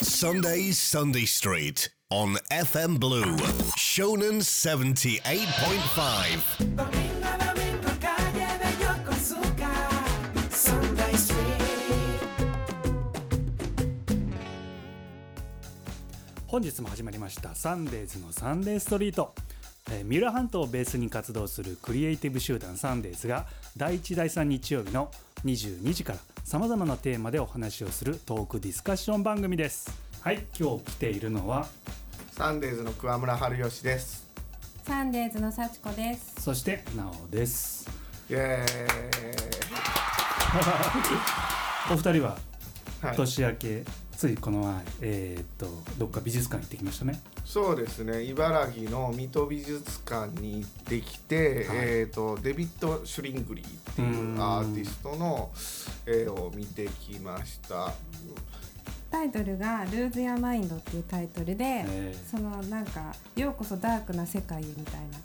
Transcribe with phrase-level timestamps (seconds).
[0.00, 3.36] Sunday's Sunday Street on FM Blue,
[16.46, 19.34] 本日も始まりましたサンデーズのサンデーストリート、
[19.90, 23.46] えー、三浦半島をベースに活動するクリエイティブ集団サンデーズが
[23.76, 25.10] 第1第3日曜日の
[25.44, 29.90] 22時からさまざまなテーマでお話をするトークディスカッション番組です
[30.22, 31.66] はい今日来ているのは
[32.38, 34.24] サンデーズの桑村春吉です。
[34.84, 36.40] サンデーズの幸子です。
[36.40, 37.90] そしてなおです
[38.30, 38.64] イエ
[41.90, 43.06] お二人はーイ。
[43.08, 43.16] はい。
[43.16, 43.82] 年明け、
[44.16, 48.24] ついこの前えーっとどっか美術館行ってきましたねそうですね。
[48.24, 55.50] 茨城の水戸美術館に行ってきて、はいえっ、とデビッド・シュリグリーっていうアーティストの
[56.04, 57.94] 絵を見てきました。
[59.10, 65.18] タイトルがルーズやマインドっていうタイトルで、えーそのなんかようこそダークな世界へみたいな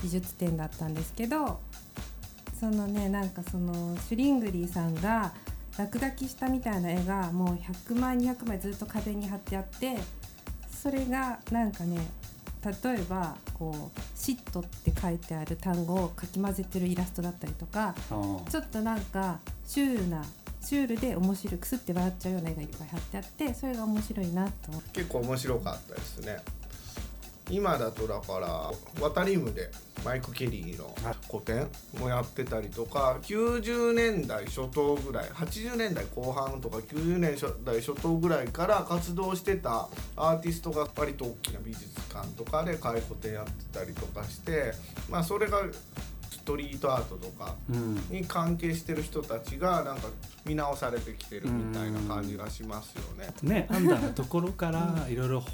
[0.00, 1.58] 美術展だったんですけど、
[2.60, 5.32] そのねなんかそのシュリングリーさんが
[5.76, 9.96] 落書きしたみたいな絵がもう100枚200枚ずっと壁に貼ってあって、
[10.80, 11.98] それがなんかね
[12.64, 20.24] 例えばこう「シット」って書いてある単語をかき混ぜてるイラストだったりとかちょっとなんかシュールな
[20.60, 26.38] シュールで面白いくすって笑っちゃうような絵がいっぱい貼ってあってそれが面白いなと思って結構面白かったですね。
[27.50, 29.70] 今だとだからワタリウムで
[30.04, 30.94] マイク・ケリーの
[31.28, 31.66] 個展
[31.98, 44.72] もやってたりとか90年代初頭ぐらい80年代後半とか90年代初頭ぐらいから活動してたアーティストが割と大きな美術館とかで開個展やってたりとかして
[45.10, 45.62] まあそれが
[46.30, 47.94] ストリートアートとかうん。
[48.10, 50.08] に関係してる人たちがなんか
[50.46, 53.28] 見直されてきてるみたいな感じがしますよね。
[53.42, 55.44] ねアンダーなところからいろいろ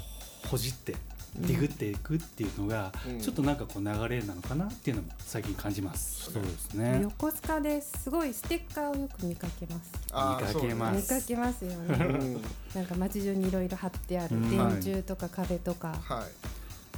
[0.47, 0.95] ほじって
[1.37, 3.19] ディグっていくっていうのが、うん。
[3.19, 6.31] ちょっとなんかこう流れなのかなっていうのも最近感じます。
[6.31, 6.99] そうですね。
[7.01, 9.91] 横須賀ですごいステッカーをよく見かけます。
[10.05, 12.05] 見かけまそうね見かけますよね。
[12.05, 12.41] うん。
[12.73, 14.49] なんか街中にいろいろ貼ってあるうん。
[14.49, 16.25] 電柱とか壁とか、はい。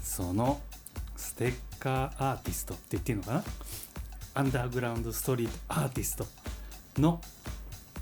[0.03, 0.61] その
[1.15, 3.43] ステッカーアーティストって言っていいのかな？
[4.35, 6.27] アンダーグラウンドストリートアーティスト
[7.01, 7.19] の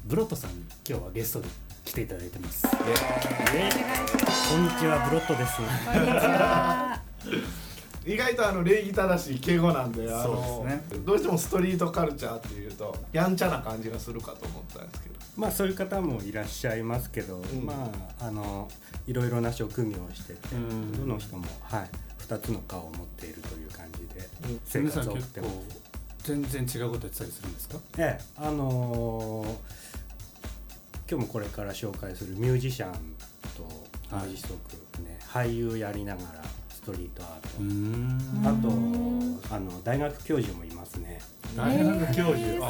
[0.04, 1.48] ブロットさんに今日はゲストで
[1.86, 2.68] 来ていただいてます。
[2.68, 2.76] こ
[4.58, 5.58] んにちはブロットです。
[5.58, 5.66] こん
[6.02, 7.00] にちは
[8.06, 18.70] 意外とあの礼儀正しい敬語なんであのそうですどうしてもストリートカルチャーっていうとやんちゃな感じがするかと思ったんですけどまあそういう方もいらっしゃいますけど、んまああの
[19.08, 25.52] いろいろな職業をしてて、うんどの人もはい二つの顔を持っているという感じでうん生活を送ってます。
[26.24, 27.78] 全然違うことやってたりするんですか？
[27.98, 29.48] ええあのー
[31.10, 32.92] 今日もこれから紹介するミュージシャン
[33.56, 33.64] と
[34.16, 41.22] はい同じくね、俳優やりながらストリートアート、んあとあの大学教授もいますね。
[41.56, 42.38] 大学教授。
[42.38, 42.70] えーあ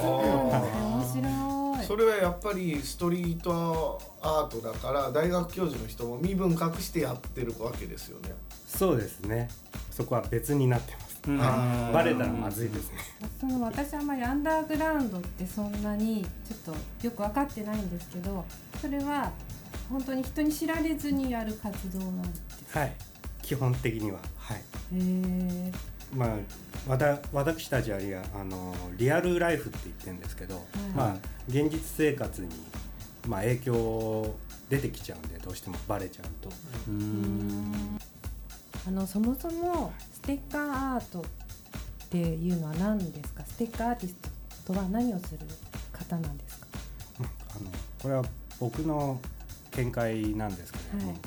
[0.97, 8.33] 面白いそれはやっぱりストリートアートだから大学教授の人も身分隠してやってるわけですよね
[8.65, 9.49] そうですね。
[9.91, 11.04] そこは別になってます。
[11.27, 12.99] バレたらまずいですね。
[13.39, 18.45] その私あんまりアンダーグラウンドってそんなにちょっとよく分かってないんですけど
[18.79, 19.31] それは
[19.89, 22.73] 本当に人に知られずにやる活動なんです。
[22.73, 22.93] かはい。
[23.41, 24.19] 基本的には。
[24.37, 24.57] はい。
[24.57, 24.61] へ
[24.93, 25.71] え
[26.13, 30.65] まあ、わた私たちはリアあのリアルライフって言ってるんですけど、
[30.95, 31.15] まあ、
[31.49, 32.47] 現実生活に、
[33.27, 34.35] まあ、影響
[34.69, 36.49] 出てきちゃうんでどうしてもバレちゃうと。
[36.87, 37.97] うん
[38.87, 41.23] あのそもそもステッカーアートっ
[42.09, 43.43] ていうのは何ですか？
[43.45, 44.15] ステッカーアーティス
[44.65, 45.39] トとは何をする
[45.91, 46.67] 方なんですか？
[47.19, 47.23] あ
[47.63, 48.23] のこれは
[48.59, 49.19] 僕の
[49.71, 51.19] 見解なんですけれども、はい。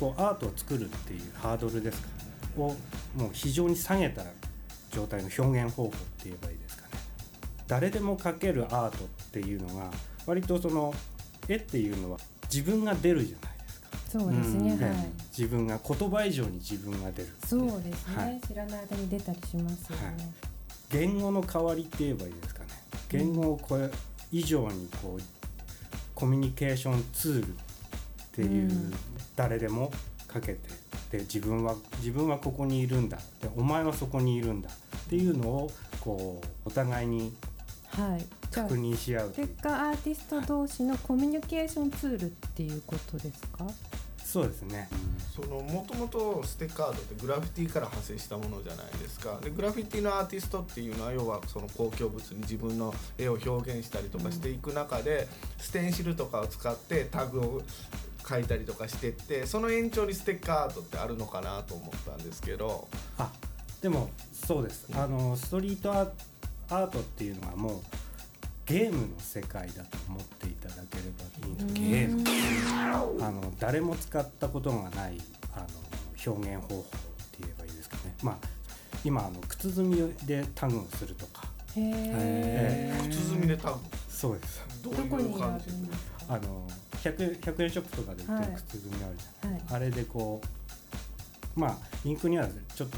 [0.00, 2.08] こうアートを作るっていうハードルですか？
[2.56, 2.74] を
[3.14, 4.22] もう非常に下げた
[4.90, 6.88] 状態の表現方法って言えばいいですかね？
[7.68, 9.90] 誰でも描けるアートっていうのが
[10.26, 10.94] 割とその
[11.48, 12.18] 絵っていうのは
[12.50, 13.53] 自分が出るじゃない
[14.16, 14.94] そうですね、うんはい、
[15.36, 18.40] 自分が言葉以上に自分が出るそうですね、はい。
[18.46, 20.32] 知らない間に出たりしますよね、
[20.90, 22.68] 言語の代わりって言えばいいですかね。
[23.08, 23.90] 言語をこれ
[24.30, 25.22] 以上にこう
[26.14, 27.52] コミュニケーションツールっ
[28.32, 28.94] ていう、うん。
[29.34, 29.90] 誰でも
[30.28, 30.60] かけて
[31.10, 33.18] で自分は自分はここにいるんだ。
[33.42, 37.34] でお前はそこにいるんだっていうのをこうお互いに
[37.88, 38.24] はい。
[38.54, 43.66] 確認し合うステッカーアーティスト同士のコミュニケーションツールっていうことですか？
[44.34, 44.88] そうですね。
[45.32, 49.38] そのもともとステッカードってグラフィティから派生したものじゃないですか。
[49.40, 55.28] でグラフィティのアーティストっていうのは要はその公共物に自分の絵を表現したりとかしていく中で、
[55.58, 57.62] ステンシルとかを使ってタグを
[58.28, 62.88] 書いたりとかしてってその延長にステッカーアートってあるのかなと思ったんですけど。
[63.18, 63.30] あ
[63.82, 64.88] でもそうです。
[64.94, 66.10] あのストリートア
[66.70, 67.80] アートっていうのはもう
[68.66, 75.18] ゲームの世界だと思っていただければいいんですゲームあの誰も使ったことがない
[75.54, 75.66] あの
[76.26, 78.14] 表現方法って言えばいいですかね。
[78.22, 78.36] まあ
[79.04, 79.96] 今あの靴積み
[80.26, 81.44] でタグをするとか。
[81.76, 83.78] へえ靴積みでタグ？
[84.08, 84.62] そうです。
[84.82, 86.66] どういう感じるんですかあの
[87.02, 88.46] 100, 100円ショップとかで売ってはい。
[88.46, 89.62] る靴積みあるじゃない、はい。
[89.72, 90.40] あれでこ
[91.56, 92.96] うまあインクにはちょっと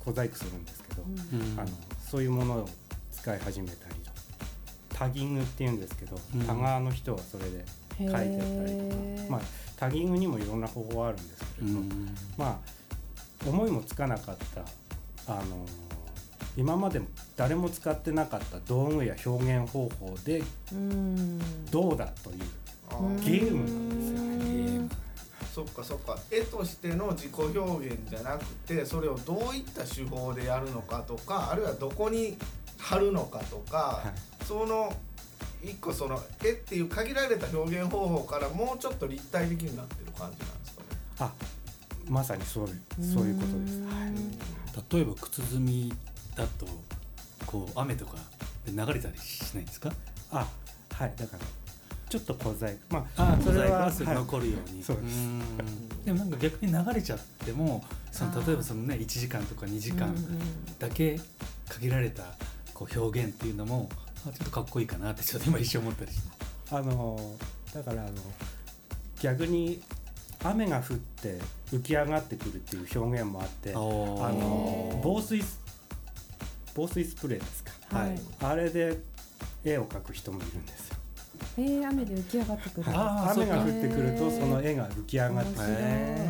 [0.00, 1.60] 小細工するんですけど、うん。
[1.60, 1.68] あの
[2.08, 2.68] そういうものを
[3.10, 3.94] 使い始めたり
[4.92, 6.40] タギングっていうんですけど、うん。
[6.46, 7.64] タガーの人はそれで
[7.98, 9.30] 書いてあったりとか。
[9.30, 9.40] まあ
[9.76, 12.16] タギングにもいろんな方法はあるんですけうれど、ん。
[12.36, 12.60] ま
[13.44, 15.66] あ思いもつかなかったあの
[16.56, 17.00] 今まで
[17.36, 20.42] 誰も使ってなかった道具や表現方法で
[20.72, 21.38] うん。
[21.70, 22.38] どうだという
[23.20, 24.44] ゲームなんですよね。
[24.44, 24.80] ゲー。
[24.82, 24.88] ム
[25.52, 26.16] そっかそっか。
[26.30, 32.38] 絵としての自己表現じゃなくてそれをどういった手法でやるのかとかあるいはどこに
[32.78, 34.92] 貼るのかとか、はいその
[35.62, 40.86] 一個その絵っていう限られた表現方法からもうちょっと立体的になってる感じなんですかね。
[41.20, 41.32] あ
[42.08, 43.80] まさにそういうそういうことです。
[43.82, 44.94] はい。
[44.94, 45.92] 例えば靴積み
[46.34, 46.66] だと
[47.46, 48.16] こう雨とか
[48.66, 49.92] で流れたりしないんですか？
[50.32, 50.48] あ
[50.94, 51.12] はい。
[51.16, 51.44] だから
[52.08, 52.96] ちょっと小細工。
[52.96, 55.14] まあそれはそれは残るように、そうです。
[55.16, 56.04] ん。
[56.04, 60.12] でもなんか逆に流れちゃってもその例えばそのね1時間とか2時間
[60.80, 61.20] だけ
[61.68, 62.24] 限られた
[62.74, 66.28] こう表現っていうのもあちょっとかっこいいかなってちょっと今一瞬思ったりして。
[66.70, 67.36] あの
[67.74, 68.12] だからあの
[69.20, 69.82] 逆に
[70.44, 71.38] 雨が降って
[71.72, 75.60] 浮き上がってくるっていう表現もあってあの防水ス
[76.74, 78.18] 防水スプレーですか、はい。
[78.40, 78.98] あれで
[79.64, 80.96] 絵を描く人もいるんですよ。
[81.58, 82.86] えー、雨で浮き上がってくる。
[82.88, 85.66] あー雨が降ってくるとその絵が浮き上がってくる。
[85.68, 86.28] へ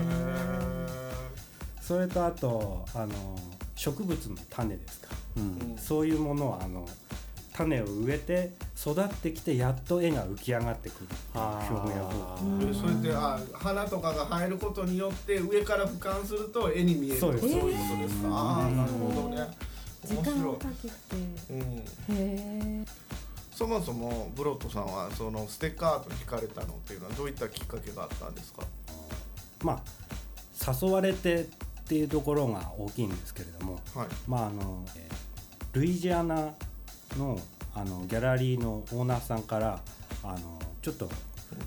[1.80, 3.38] それとあとあの
[3.76, 5.08] 植物の種ですか。
[5.36, 5.76] うん。
[5.78, 6.86] そういうものはあの
[7.54, 12.74] 種を植えて育ってきてやっと絵が浮き上がってくるっていう表現方法。
[12.74, 17.48] それであ花とかが生えることによって上から俯瞰すると絵に見えるそうです。
[17.50, 19.48] そういうことですか、ああなるほどね。
[20.06, 20.38] 時面白い。
[20.40, 20.94] 間をかけて。
[21.50, 21.60] うん。
[21.60, 22.84] へえ
[23.54, 28.62] そもそもブロットさんはそのステッカーアートに惹かれたのっていうのはどういったきっかけがあったんですか？
[29.62, 31.44] まあ誘われてっ
[31.86, 34.08] ていうところが大きいんですけれどもはい。
[34.26, 35.12] まああのえー
[35.78, 36.52] ルイジアナ
[37.16, 37.38] の
[37.74, 39.80] あのギャラリーのオーナーさんから
[40.22, 40.38] あの
[40.82, 41.08] ちょっと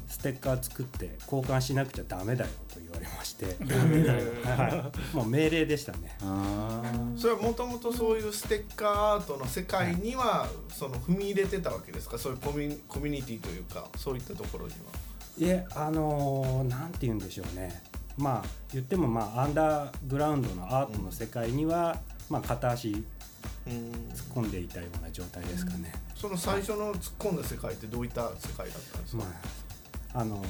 [0.08, 3.56] ステッカー作って交換しなくちゃダメだよと言われまして。
[3.66, 4.26] ダメだよ。
[4.44, 6.18] はい、もう命令でしたね。
[6.22, 6.82] あ
[7.16, 12.18] それはもともとそういうステッカーアートの世界にはその踏み入れてたわけですか？
[12.18, 14.78] そういうコミュニコミュニティというかそういったところには。
[15.38, 17.84] いえあのーなんて言うんでしょうね。
[18.18, 22.00] まあ言ってもまあアンダーグラウンドのアートの世界には、
[22.30, 23.04] まあ片足
[23.68, 29.30] 突っ込んでいたような状態ですかね、その最初の突っ込んだ世界ってどういった世界だったんですか、ま
[30.14, 30.46] ああのー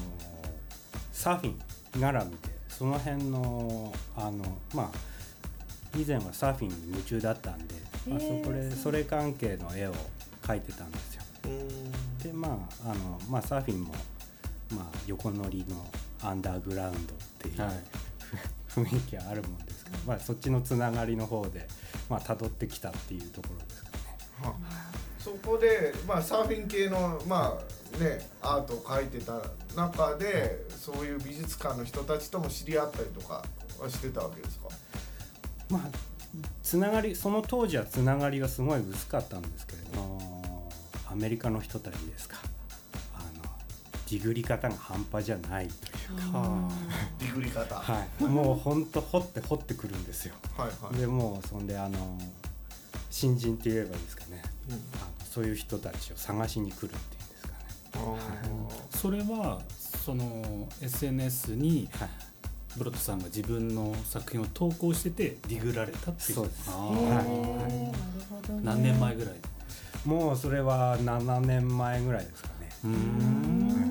[1.15, 1.59] サーフィン
[1.93, 2.37] 絡みで
[2.67, 4.43] その辺のあの
[4.75, 7.73] まあ以前はサーフィンに夢中だったんで、
[8.07, 9.93] まあ、そこでそれ関係の絵を
[10.43, 11.23] 描いてたんですよ。
[11.45, 11.91] うん。
[12.19, 13.95] でまああの、まあ、サーフィンも、
[14.71, 15.87] まあ、横乗りの
[16.21, 17.71] アンダーグラウンドっていう、はい。
[18.69, 21.65] 雰囲気はあるもんですから、まあ、そっちのつながりの方で、
[22.09, 23.97] まあ、辿ってきたっていうところですかね。
[24.41, 24.55] は
[25.19, 29.41] そこで、まあ、サーフィン系の、まあね、アートを描いてた
[29.75, 33.43] 中でそういう美術館の人たちとも知り合ったりとか
[33.79, 34.67] はしてたわけですか？
[35.69, 35.81] まあ
[36.61, 40.69] つながりその当時はつながりがすごい薄かったんですけれども
[41.09, 42.37] アメリカの人たちですか。
[43.15, 43.51] あの
[44.11, 45.73] ディグり方が半端じゃないと
[46.11, 46.71] いうか、は
[47.19, 47.75] ディグり方。
[47.75, 48.23] はい。
[48.23, 50.35] はい、もうほんと掘って掘ってくるんですよ。
[50.57, 52.19] はい、でもうそんであの
[53.09, 54.41] 新人って言えばいいですかね。
[54.69, 54.75] うん。
[54.75, 54.81] あの
[55.29, 57.55] そういう人たちを探しに来るっていうんですかね。
[57.95, 58.97] あー。
[58.97, 59.61] それは
[60.03, 62.09] その SNS にはい。
[62.77, 66.35] ブロットさんが自分の作品を投稿しててディグられたっていう。
[66.35, 66.69] そうです。
[66.69, 67.05] はい。
[67.09, 67.23] なる
[68.29, 69.33] ほどね何年前ぐらい？
[70.03, 72.69] もうそれは7年前ぐらいですかね。
[72.83, 73.84] うん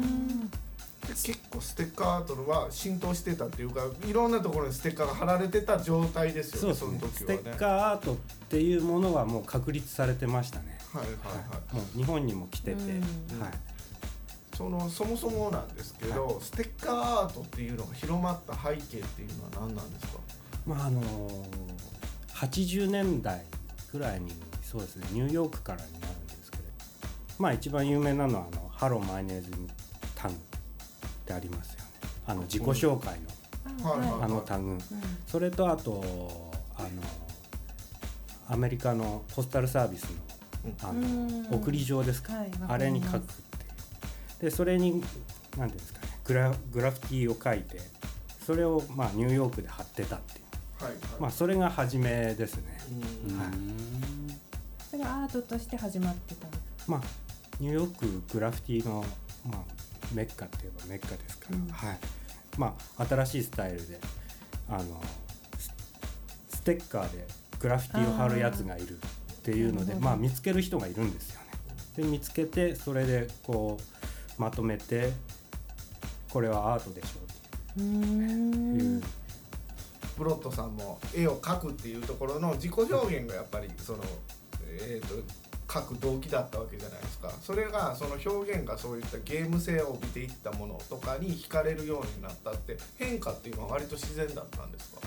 [1.22, 7.38] 結構ステッカーアートは浸透してたっていうかいろんなところにステッカーが貼られてた状態ですよねその時スはね。
[7.38, 8.16] テッカーアートっ
[8.48, 10.78] ていうものはもう確立されてましたね。
[10.92, 11.74] はいはいはい。
[11.74, 13.40] もう日本にも来てて、うん。
[13.40, 13.52] はい。
[14.56, 16.94] そのそもそもなんですけど、ステッカー
[17.26, 20.18] アートっていうのが広まった背景っていうのは何なんですか？
[20.66, 21.02] まああの
[22.34, 23.42] 80年代
[23.92, 26.64] ぐらいにそうですねニューヨークからになるんですけど
[27.38, 29.50] まあ一番有名なのはあのハローマイネーズ
[30.14, 30.34] タウン
[31.24, 31.84] ってありますよね。
[32.26, 33.18] あの自己紹介
[33.78, 34.78] のはいはいあのタグ。
[35.26, 36.88] それとあとあの
[38.48, 40.10] アメリカのポスタルサービスの
[40.82, 41.42] あうん。
[41.44, 43.28] の送り状ですか、はいあれに書くってい
[44.40, 44.42] う。
[44.42, 45.02] でそれに
[45.56, 46.08] 何ていうんですかね。
[46.24, 47.80] グラグラフィティを書いて
[48.44, 50.44] それをまあニューヨークで貼ってたっていう。
[50.84, 51.00] はいはい。
[51.20, 52.78] まあそれが初めですね、
[53.28, 53.38] うん。
[53.38, 53.48] はい。
[54.90, 56.52] それはアートとして始まってたの？
[56.86, 57.00] まあ
[57.60, 59.04] ニューヨークグラフィティの、
[59.46, 59.73] まあ、
[60.14, 61.68] メッカって言えばメッカですから、うん。
[61.68, 61.98] はい。
[62.58, 63.98] まあ新しいスタイルで
[64.68, 65.02] あの
[65.58, 65.72] ス
[66.56, 67.26] ステッカーで
[67.58, 71.46] グラフィティを貼るやつがいるっていうのでまあ見つける人がいるんですよね。
[71.96, 73.78] で見つけてそれでこ
[74.38, 75.12] うまとめて
[76.30, 77.20] これはアートでしょ
[77.76, 79.02] うっていう、ん。
[80.16, 84.04] ブロットさんも絵を描くっていうところの自己表現がやっぱりその、
[84.68, 85.14] えー、と
[85.74, 87.32] 描く動機だったわけじゃないですか。
[87.42, 95.00] それがその表現がそういったゲーム性を帯びていったものとかに惹かれるようになったって変化っていうのは割と自然だったんですか？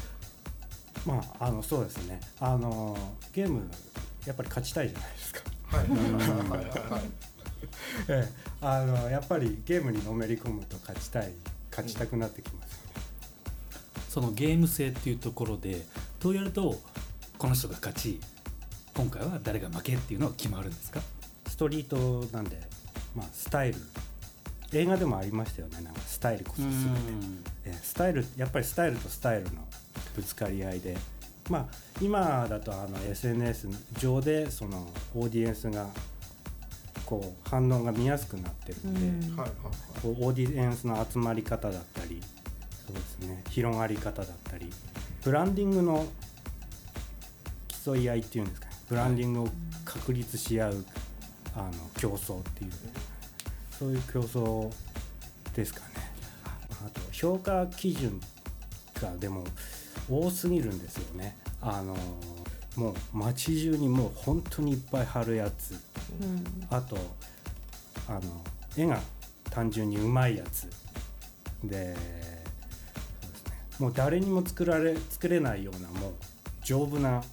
[1.06, 2.20] まああのそうですね。
[2.40, 2.98] あの
[3.34, 3.70] ゲーム
[4.26, 5.42] やっぱり勝ちたいじゃないですか。
[5.68, 5.88] はい。
[5.88, 6.00] はい。
[6.00, 6.92] はい。
[6.92, 7.02] はい。
[8.10, 11.32] ええ、あのやっぱりゲームにのめり込むと勝ちたい
[11.72, 12.92] 勝ちたくなってきますよね。
[14.10, 15.86] そのゲーム性っていうところで
[16.20, 16.80] どうやると
[17.38, 18.20] この人が勝ち
[18.98, 21.00] 今回は誰が負けっていうのは決まるんですか？
[21.48, 22.60] ストリートなんで、
[23.16, 23.78] まあ、スタイル。
[24.74, 25.82] 映画でもありましたよね。
[25.82, 26.78] なんかスタイルこそ全て、
[27.66, 29.66] ええスタイルやっぱりスタイルとスタイルの
[30.16, 30.98] ぶつかり合いで。
[31.50, 31.66] まあ
[32.02, 35.88] 今だとあの SNS 上でそのオーディエンスが
[37.06, 39.40] こう反応が見やすくなってるんで、うん。
[39.40, 42.20] オーディエンスの集まり方だったり
[42.86, 43.44] そうですね。
[43.52, 44.70] 広がり方だったり。
[45.24, 46.06] ブランディングの
[47.86, 49.50] 競い合いっていうんですかねブランディングを
[49.84, 50.86] 確立し合う、
[51.56, 52.72] あの競争っていう
[53.72, 54.72] そういう競争
[55.54, 55.86] ですかね。
[56.86, 58.22] あと評価基準
[59.02, 59.44] がでも
[60.10, 61.38] 多すぎるんですよね。
[61.62, 61.96] あの
[62.76, 65.72] もう街中にもう本当にいっぱい貼るやつ。
[66.22, 66.68] うん。
[66.70, 66.98] あと
[68.08, 68.22] あの
[68.78, 69.00] 絵が
[69.50, 70.70] 単純にうまいやつ。
[71.64, 73.60] でそうですね。
[73.80, 76.14] もう誰にも作られ作れないようなもう
[76.64, 77.24] 丈夫な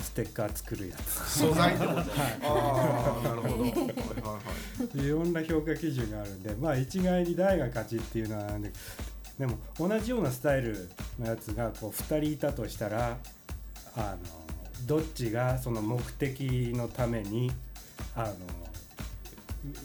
[0.00, 2.04] ステッカー作るや素材ってことあ
[3.22, 3.62] あなるほど。
[3.62, 3.70] はい。
[3.70, 4.38] はいは
[4.84, 5.08] いつい。
[5.08, 8.72] ろんな評価基準があるんでまあ一概に誰が勝ちっていうのはなんで
[9.38, 10.88] でも同じようなスタイル
[11.18, 13.16] のやつがこう2人いたとしたら
[13.96, 14.18] あの
[14.86, 16.40] どっちがその目的
[16.74, 17.50] のために
[18.14, 18.34] あの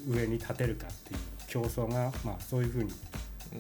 [0.10, 2.92] う上に立てるかっていう競争が、まあ、そういうふうに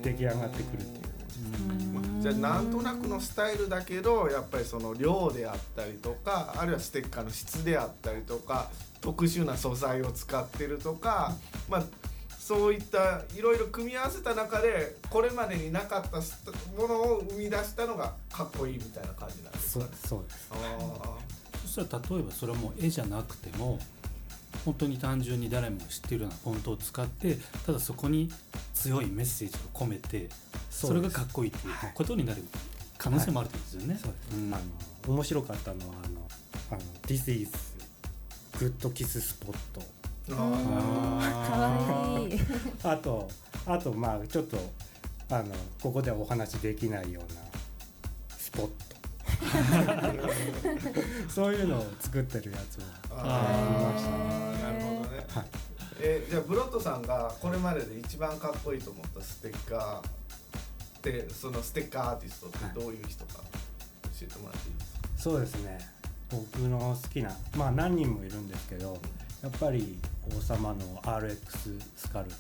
[0.02, 1.16] 出来上がってくるっていう。
[1.36, 8.70] じゃあなんとなくのスタイルだけどやっぱりその量であったりとかあるいはステッカーの質であったりとか
[9.02, 11.34] 特殊な素材を使ってるとか
[11.70, 11.84] まあ
[12.46, 16.18] そういったいろいろ組み合わせた中でこれまでになかった
[16.80, 20.50] ものを生み出したのがかっこいいみたいな感じなんですかそうそうです。
[20.52, 21.26] あ
[21.66, 23.80] そしたら例えばそれはもう絵じゃなくても
[24.64, 28.32] 本当に単純に誰もが知っているようなフォントを使ってただそこに
[28.74, 30.30] 強いメッセージを込めて
[30.70, 32.44] それがかっこいいっていうはいことになる
[32.98, 34.00] 可能性もあるってことですよね。
[34.02, 34.54] そうです、ん。
[34.54, 34.58] あ
[35.08, 36.22] の面白かったのはあの
[36.72, 37.52] あの「This is
[38.54, 39.54] Good Kiss Spot
[40.28, 40.36] ー。
[40.38, 42.40] あいい。」
[42.84, 43.30] あと
[43.66, 44.58] あとまあちょっと
[45.30, 45.46] あの
[45.82, 47.42] ここではお話できないような
[48.38, 48.85] スポット
[51.30, 55.46] そういうのを作ってるやつをあーなるほどね、はい。
[56.00, 65.80] えじゃあブロットさんがこれまでで一番かっこいいと思ったステッカーでそのステッカーアーティストってどういう人か教えてもらっていいですか、そうですね
[66.30, 69.00] 僕の好きなまあ何人もいるんですけど
[69.42, 69.98] やっぱり
[70.36, 72.36] 王様の RX スカルと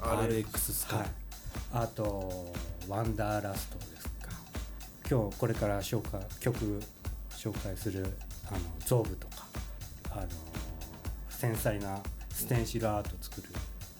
[0.00, 1.08] か RX スカイ、はい、
[1.72, 2.52] あと
[2.88, 3.95] 「ワンダーラスト」で
[5.08, 6.82] 今日これから紹介曲
[7.30, 8.04] 紹介する
[8.48, 9.46] あのゾーブとか
[10.10, 10.26] あの
[11.28, 13.48] 繊細なステンシルアート作る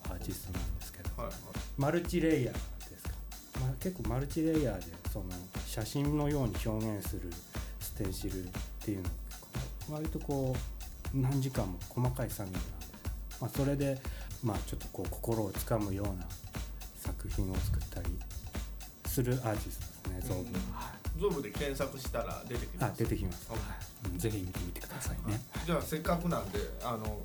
[0.05, 1.37] アーティストなんですけどはいはい。
[1.77, 2.55] マルチレイヤー
[2.91, 3.11] ですか、
[3.61, 5.27] まあ、結構マルチレイヤーでその
[5.67, 7.31] 写真のように表現する
[7.79, 8.49] ステンシルっ
[8.85, 9.11] ていうの
[9.95, 10.57] 割とこ
[11.15, 12.69] う何時間も細かい作業なんで
[13.31, 13.99] す、まあ、それで
[14.43, 16.27] まあちょっとこう心をつかむような
[16.99, 18.09] 作品を作ったり
[19.07, 22.93] するアーティストですねゾーブはゾーブで検索したら出てきます。
[22.93, 23.51] あ出てきます。
[24.05, 25.41] うんぜひ見てみてくださいね。
[25.65, 27.21] じゃあせっかくなんであの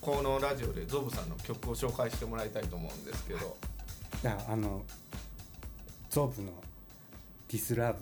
[0.00, 3.56] このラジオでゾブさんの曲を紹介してもらいたいと思うんですけど。
[4.22, 4.82] じゃああの
[6.10, 6.52] ゾーブの
[7.48, 7.98] 「ディスラブ」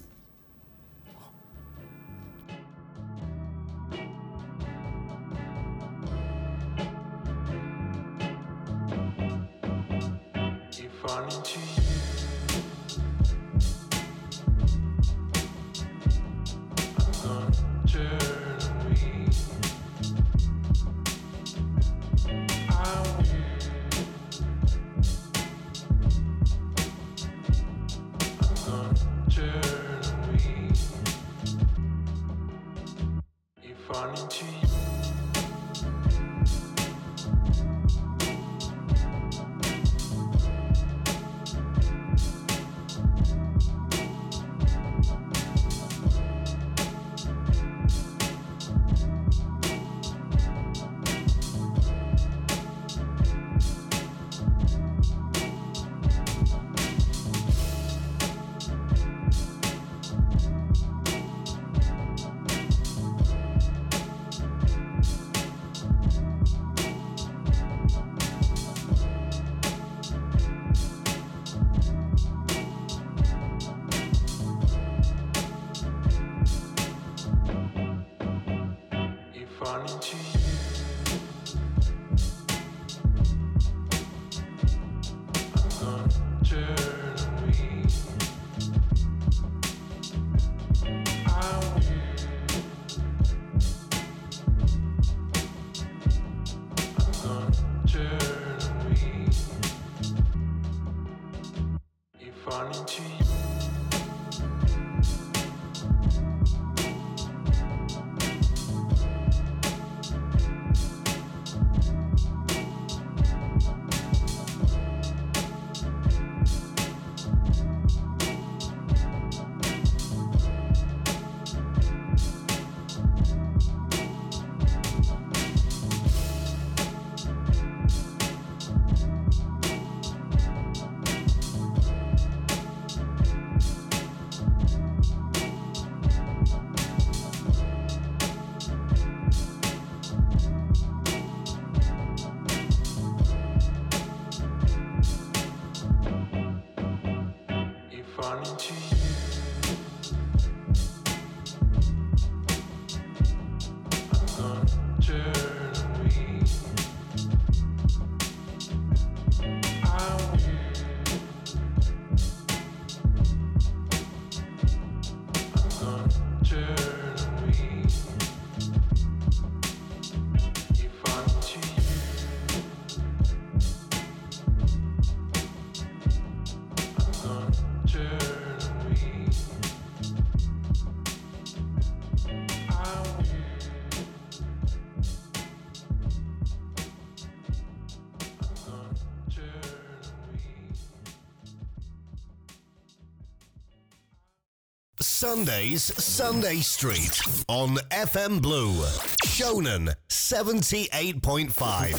[195.22, 198.82] Sundays, Sunday Street on FM Blue.
[199.24, 201.96] Shonen 78.5.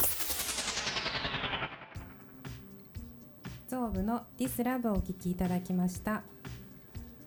[3.70, 6.22] ゾーブのディスラブをお聞きいただきました。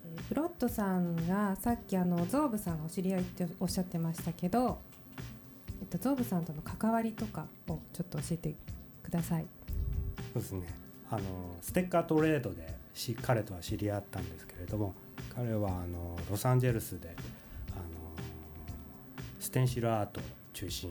[0.05, 4.79] えープロットさんがさっきあのゾーブさんがお知り合いっておっしゃってましたけど、
[5.81, 8.55] えっとゾーブさんとの関わりとかをちょっと教えて
[9.03, 9.47] ください。
[10.35, 10.67] そうですね
[11.09, 11.23] あの
[11.63, 14.95] ステッカートレードでし彼とは知り合ったんですけれども
[15.37, 17.15] 彼はあのロサンゼルスで
[17.73, 17.83] あの
[19.39, 20.91] ステンシルアートを中心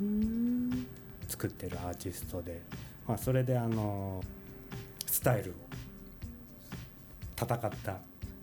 [0.00, 0.86] に。
[1.28, 2.60] 作ってるアーティストで、
[3.06, 4.20] まあ、それであの
[5.06, 5.54] スタイルを
[7.40, 7.98] 戦った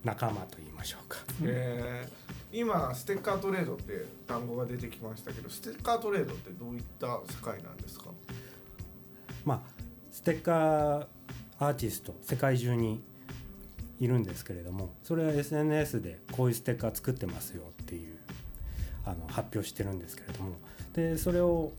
[0.05, 1.17] 仲間と言いましょうか。
[1.43, 8.05] えー今ステッカートレードって単語が出てきましたけどステッカートレードってどういった世界なんですか？
[9.43, 9.61] まあ、
[10.09, 11.07] ステッカー
[11.59, 13.03] アーティスト世界中に
[13.99, 18.15] いるんですけれどもそれは SNS でこういうステッカー作ってますよっていう
[19.05, 20.55] あの発表してるんですけれども
[20.93, 21.71] でそれを、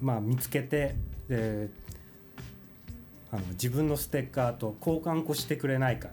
[0.00, 0.96] まあ、見つけて
[1.28, 1.68] で
[3.30, 6.10] あの自分のステッカーと交換こしてくれないかっ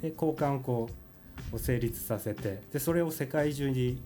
[0.00, 0.90] てで交換こ
[1.52, 4.02] を成立させてでそれを世界中に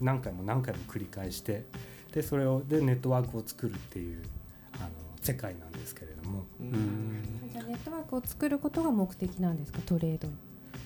[0.00, 1.64] 何回も何回も繰り返して
[2.12, 4.22] でそれをでネットワークを作るっていう
[5.22, 6.44] 世界なんですけれども。
[7.50, 9.78] じゃあネットワークを作ることが目的なんですか？
[9.86, 10.34] トレードの。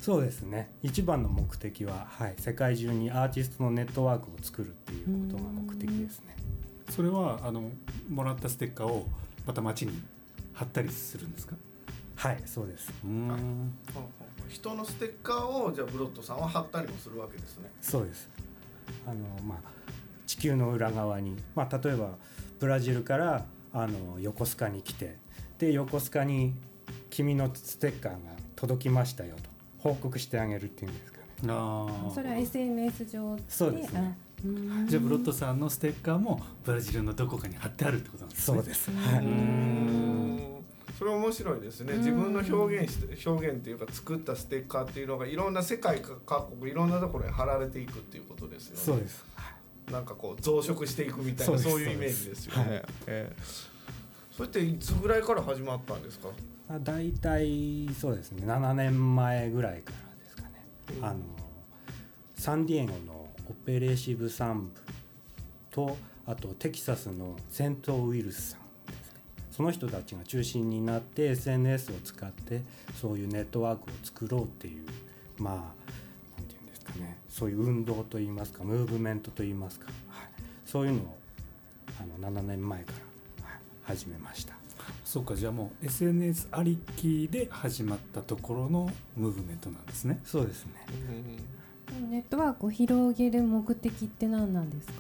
[0.01, 0.71] そうですね。
[0.83, 6.37] 一番の目的は、はい、世界中にアーティストのネットワークを作るっていうことが目的ですね。
[6.91, 7.71] それはあの
[8.09, 9.09] もらったステッカーを
[9.47, 9.93] また街に
[10.53, 11.57] 貼ったりするんですか？
[12.15, 12.93] はいそうです。
[13.05, 13.73] うん。
[14.49, 17.71] 人のステッカーをじゃあブロットさんは貼ったりもするわけですね。
[17.81, 18.29] そうです。
[19.07, 19.59] あの、まあ、
[20.27, 22.11] 地球の裏側に、まあ、例えば
[22.61, 23.45] ブラジルから
[23.79, 25.19] あの横須賀に来て
[25.59, 26.55] で横須賀に
[27.11, 28.19] 君のステッカーが
[28.57, 31.25] 届きましたよと報告してあげるっていうんですかね。
[31.49, 33.43] あそれは SNS 上で。
[33.47, 34.17] そうですね。
[34.87, 38.57] じゃあブロットさんのステッカーもブラジルのどこかに貼ってあるってことなんですね。
[38.57, 41.99] そうです、はい、それ面白いですね。
[41.99, 48.83] 自分の表現して表現っていうか作ったステッカーっていうのがいろんな世界各国いろんなところに貼られていくっていうことですよね。
[48.83, 49.23] そうです
[49.91, 53.37] なんかこう増殖していくみたいなそうういうイメージですよね、ええ。
[54.33, 56.29] それっていつぐらいから始まったんですか？
[56.69, 58.45] あ大体そうですね。
[58.47, 60.67] 7年前ぐらいからですかね、
[61.01, 61.21] あの
[62.35, 64.71] サンディエゴのオペレーシブサン部
[65.71, 65.97] と
[66.27, 68.61] あとテキサスのセントウィルスさん
[69.53, 72.63] その人たちが中心になって SNS を使って
[73.01, 74.85] そういうネットワークを作ろうっていう
[75.39, 75.76] まあ
[77.37, 80.29] そういう運動といいますかムーブメントといいますか、はい、
[80.65, 81.17] そういうのを
[82.01, 82.93] あの7年前か
[83.41, 84.55] ら、はい始めました。
[85.05, 90.19] そうかじゃあもう SNS ありきで始まったところのムーブメントなんですね。
[90.25, 90.73] そうですね。
[92.11, 94.95] ネットワークを広げる目的って何なんですか？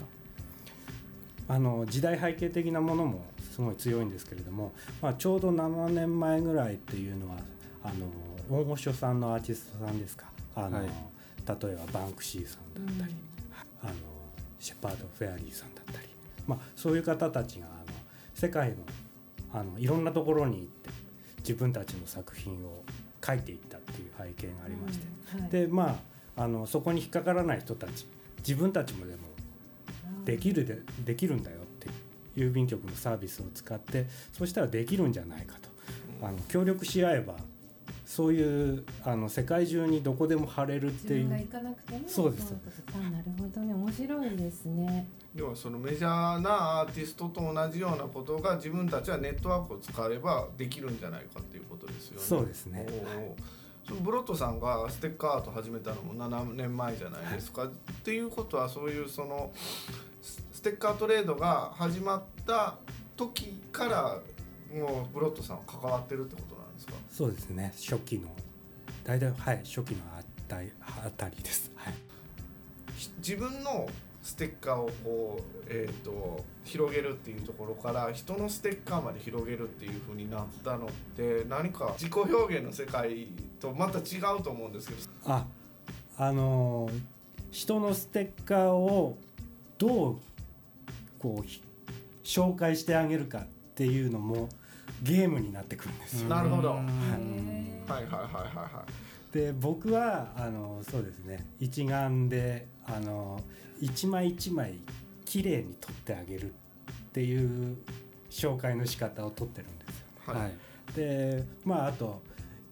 [1.49, 7.37] あの時代背景的なものもすごい強いんですけれども、まあ、ちょうど7年前ぐらいっていうのは
[7.83, 8.07] あの
[8.61, 10.27] 大御所さんのアーティストさんですか？
[10.55, 10.87] あの、はい
[11.47, 13.15] 例えばバンクシーさんだったり、
[13.83, 13.93] あの
[14.59, 16.09] シェパード・フェアリーさんだったり、
[16.47, 17.97] まあ、そういう方たちがあの
[18.35, 18.77] 世界の
[19.53, 20.91] あのいろんなところに行って
[21.39, 22.83] 自分たちの作品を
[23.21, 25.51] 描いていったっていう背景がありまして、うんはい。
[25.51, 26.01] でま
[26.37, 28.07] ああのそこに引っかからない人たち
[28.39, 29.21] 自分たちもでも
[30.25, 31.89] できるでできるんだよって
[32.37, 35.69] 郵便局のサービスを使ってそしたらできるんじゃないかと。
[36.23, 37.37] あの協力し合えば
[38.07, 41.25] そういうあの世界中にどこでも貼れるっていう。
[41.25, 42.53] 自分が行かなくてもそうです。
[42.53, 42.59] な
[43.19, 43.75] るほどね。
[43.75, 45.09] 面白いですね。
[45.35, 52.23] 要はそのメジャーなアーティストと同じようなことが自分たちはネットワークを使えばできるんじゃないかっていうことですよね。
[52.23, 52.87] そうですね。
[53.85, 57.65] そのブロットさんがステッカーアート始めたのも7年前じゃないですか。
[57.65, 57.69] っ
[58.05, 59.51] ていうことはそういうその
[60.23, 62.79] スステッカートレードが始まった
[63.17, 64.21] 時から
[64.73, 66.93] もうブロットさんは関わってるってことですか？
[67.11, 67.73] そうですね。
[67.77, 68.29] 初期の
[69.05, 71.71] 大体はい初期のあたりあたりです。
[71.77, 71.95] はい。
[72.97, 73.89] ひ自分の
[74.23, 83.29] ステッカーをこう、えー、と広げるっていうところから人のステッカーまで広げるっていう風になったのって何か自己表現の世界
[83.61, 85.01] とまた違うと思うんですけど。
[85.27, 85.47] あ
[86.19, 87.01] あのー
[87.53, 89.17] 人のステッカーを
[89.79, 90.19] どう
[91.19, 91.63] こうひ
[92.23, 94.51] 紹介してあげるかっていうのも
[95.03, 96.29] ゲームになってくるんですよ。
[96.29, 96.79] なるほど、はい。
[96.79, 98.23] うんはいはいはい。
[98.57, 98.85] は
[99.33, 101.47] で僕はあのそうですね。
[101.61, 103.41] 一眼であの
[103.81, 104.79] 一枚一枚
[105.25, 106.55] 綺麗に撮ってあげるっ
[107.13, 107.77] ていう
[108.31, 110.35] 紹介の仕方を取ってるんですよ。
[110.35, 110.53] はい。
[110.95, 112.23] でまああと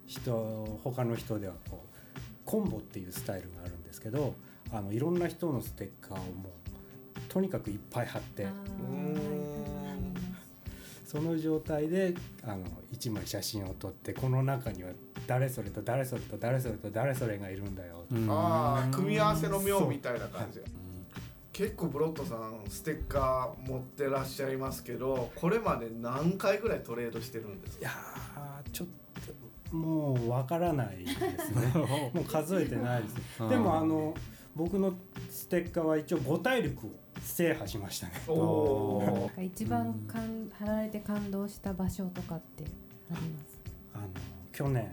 [0.07, 4.35] 人他の人ではこうコンボっていうスタイルがあるんですけど
[4.73, 8.47] あのいろんな人のステッカーをもうとにかくいっぱい貼って
[11.15, 14.91] その状態であの1枚写真を撮ってこの中には
[15.29, 18.29] 誰それと誰それと誰それと誰それがいるんだよ、うん。
[18.29, 20.61] ああ組み合わせの妙みたいな感じ。
[21.53, 27.83] 結構ブロットさんステッカー持ってらっしゃいますけどこれまで何回ぐらいトレードしてるんですか？
[27.83, 28.89] いやーちょっ
[29.71, 31.21] ともうわからないです
[31.55, 31.73] ね。
[32.13, 33.15] もう数えてないです。
[33.41, 33.49] うん。
[33.51, 34.15] でもあの
[34.57, 34.95] 僕の
[35.31, 36.91] ステッカーは一応5大陸を
[37.25, 38.13] 制覇しましたね。
[38.29, 38.33] お
[38.99, 42.65] おなんか一番かん貼られて感動した場所とかって
[43.11, 43.59] あります？
[43.95, 44.09] あの
[44.53, 44.91] 去年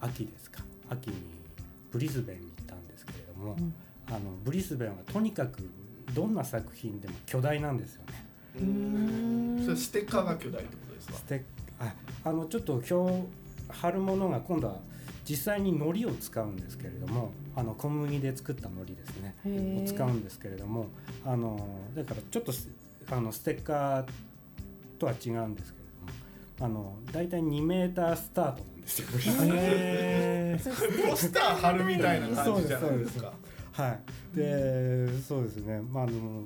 [0.00, 0.62] 秋ですか。
[0.90, 1.16] 秋に
[1.90, 3.74] ブリスベンに行ったんですけれども、うん。
[4.08, 5.68] あのブリスベンはとにかく
[6.14, 8.24] どんな作品でも巨大なんですよね。
[8.56, 8.62] うー
[9.62, 9.64] ん。
[9.64, 11.14] それステッカーが巨大ってことですか？
[11.14, 11.44] ステ
[11.80, 11.92] あ
[12.24, 13.26] あのちょっと今日
[13.68, 14.80] 貼るものが今度は
[15.28, 19.34] 実際に海苔を使うんですけれどもあの小麦で作った海苔ですね。
[19.82, 20.86] を使うんですけれども
[21.24, 22.70] あのだからちょっとス
[23.10, 24.06] あのステッカー
[24.98, 25.84] とは違うんですけれ
[26.58, 29.06] どもあの大体2メータースタートなんですよ。
[29.56, 33.32] へそしてポスター貼るみたいな感じじゃないですか。
[33.72, 33.98] は
[34.34, 36.44] い、でそうですね、まあ、あの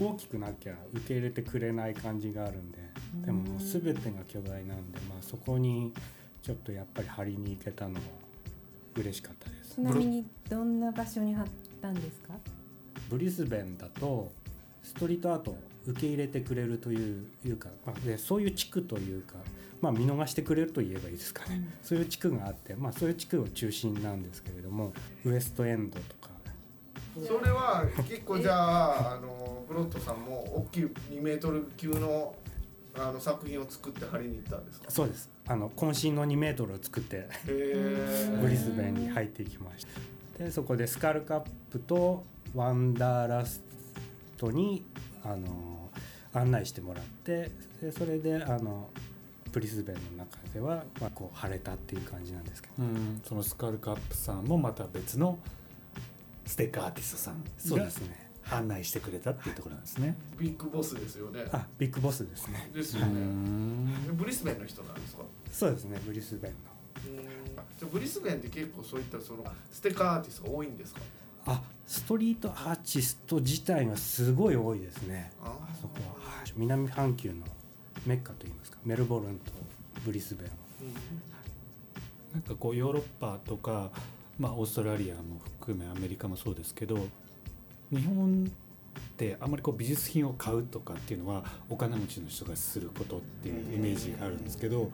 [0.00, 2.78] 大きくなきゃ受け入れてくれない感じがあるんで
[3.26, 5.92] でももう全てが巨大なんで、まあ、そこに
[6.44, 8.00] ちょっとやっぱり張りに行けたのは
[8.96, 9.76] 嬉しかったです。
[9.76, 11.46] ちなみにどんな場所に貼っ
[11.80, 12.34] たんですか？
[13.08, 14.30] ブリスベンだと
[14.82, 19.36] ストリートアートを受け入れてくれるといういうか、まあ、でそういう地区というか、
[19.80, 24.92] まあ、見逃してくれると言えばいいですかね、そういう地区があって、まあ、そういう地区を中心なんですけれども
[25.24, 26.34] ウエストエンドとか。
[27.26, 32.34] それは結構じゃああのブロットさんも大きい2メートル級の
[32.96, 34.90] あの作品を作って貼りに行ったんですか？
[34.90, 39.86] そうですあの渾身の2メートルを作ってブリスベンに入っていきまし
[40.38, 40.44] た。
[40.44, 43.62] でそこでスカルカップとワンダーラス
[44.36, 44.84] トに
[45.22, 45.90] あの
[46.32, 48.88] 案内してもらってでそれであの
[49.52, 52.74] ブリスベンの中では、まあ、こう晴れたっていう感じなんですけど。
[52.80, 53.22] うん。
[53.24, 55.38] そのスカルカップさんもまた別の
[56.44, 57.44] ステッカーアーティストさん。
[57.44, 60.16] がそうですね案内してくれたっていうところなんですね。
[60.38, 61.46] ビッグボスですよね。
[61.52, 62.70] あビッグボスですね。
[62.72, 63.20] うですよね。
[63.20, 65.22] んブリスベンの人なんですか？
[65.50, 66.58] そうですねブリスベンの。
[67.78, 71.00] じゃあブリスベンって結構そういったそのステッカーアーティストが多いんですか？
[71.46, 75.30] あストリートアーティスト自体がすごい多いですね。
[75.42, 76.52] ああそこは、はい。
[76.56, 77.36] 南半球の
[78.06, 78.78] メッカといいますか。
[78.84, 79.52] メルボルンと
[80.04, 80.48] ブリスベン
[82.32, 83.90] なんかこうヨーロッパとか、
[84.38, 87.06] まあ、オーストラリアも含めアメリカもそうですけど
[87.94, 88.50] 日本
[88.98, 94.90] ってあまりこう美術品を買うとかっていうのはお金持ちの人がすることっていうイメージがあるんですけど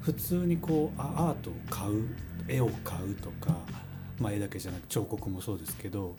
[0.00, 2.08] 普通にこうアートを買う
[2.48, 3.56] 絵を買うとか、
[4.20, 6.14] まあ、絵だけじゃなく彫刻もそうですけど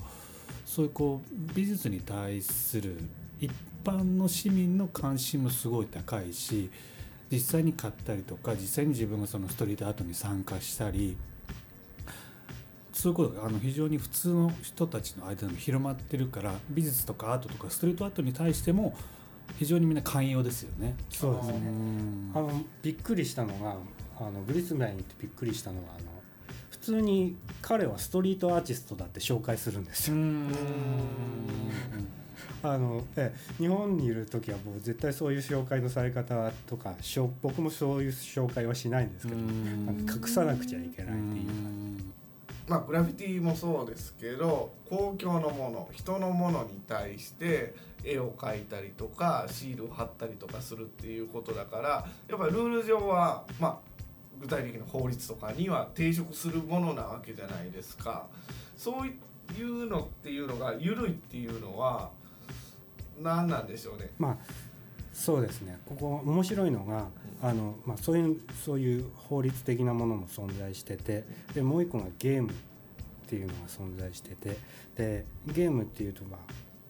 [0.65, 2.97] そういうこう美術に対する
[3.39, 3.49] 一
[3.85, 6.69] 般の市民の関心もすごい高いし
[7.31, 11.15] 実際に買ったりとか実際に自分がそのストリートアートに参加したり
[12.97, 18.97] そういうことがあの非常に普通の人たちの間でも広まってるから美術とかアートとかストリートアートに対しても
[19.59, 20.95] 非常にみんな寛容ですよね。
[21.11, 21.53] そうですね。
[21.53, 22.31] うん。
[22.33, 23.75] あのびっくりしたのが
[24.19, 26.07] あのブリスベンに行ってびっくりしたのはあの
[26.71, 30.17] 普通に彼はストリートアーティストだって紹介するんですよ。
[32.63, 42.16] あのええ日本にいる時はもう絶対そういう紹介のされ方とかしょ僕もそういう紹介はしないんですけど隠さなくちゃいけないっていう
[42.67, 53.77] まあグラフィティもそうですけど公共のもの人のものに対して絵を描いたりとかシールを貼ったりとかするっていうことだからやっぱりルール上はまあ
[54.39, 58.27] 具体的な法律とかには抵触するものなわけじゃないですか。
[58.75, 62.11] そういうのっていうのが緩いっていうのは
[63.19, 64.11] 何なんでしょうね。
[64.19, 64.37] まあ
[65.17, 65.79] そうですね。
[65.87, 67.07] ここ面白いのが
[67.41, 71.23] あの、まあ、そういうそういう法律的なものも存在してて
[71.55, 72.53] でもう一個がゲームっ
[73.27, 74.57] ていうのが存在してて
[74.95, 76.39] でゲームっていうとまあ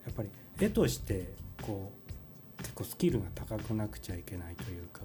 [0.05, 5.01] やっぱり絵としてこう結構スキルが高くなくちゃいけないというか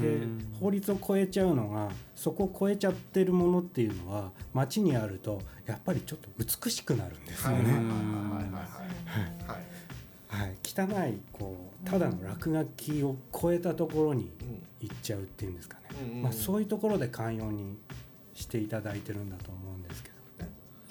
[0.00, 0.54] でうん。
[0.58, 7.56] 法律を超えちゃうのがそこを超えちゃってるものっていうのは街にあるとやっぱりちょっと美しくなるんですよね。
[7.56, 7.90] はいはいはいは
[8.40, 9.87] いはい
[10.28, 17.78] はいはい、汚いこうただの落書きを超えたところにうん行っちゃうっていうんですかね、うんうんまあ、そういうところで寛容に
[18.34, 20.18] していただいてるんだと思うんですけど。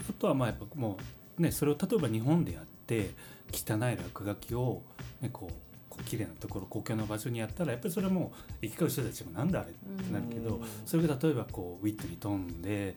[0.10, 0.98] あとはまあやっぱも
[1.38, 3.12] うねそれを例えば日本でやって
[3.52, 4.82] 汚い落書きを
[5.22, 5.54] ねこう
[5.90, 12.96] こう綺麗なところ公共の場所にやったらやっぱりそれはもう行き交う人たちもなんだあれってなるけどうんそれが例えばこうウィットに飛んで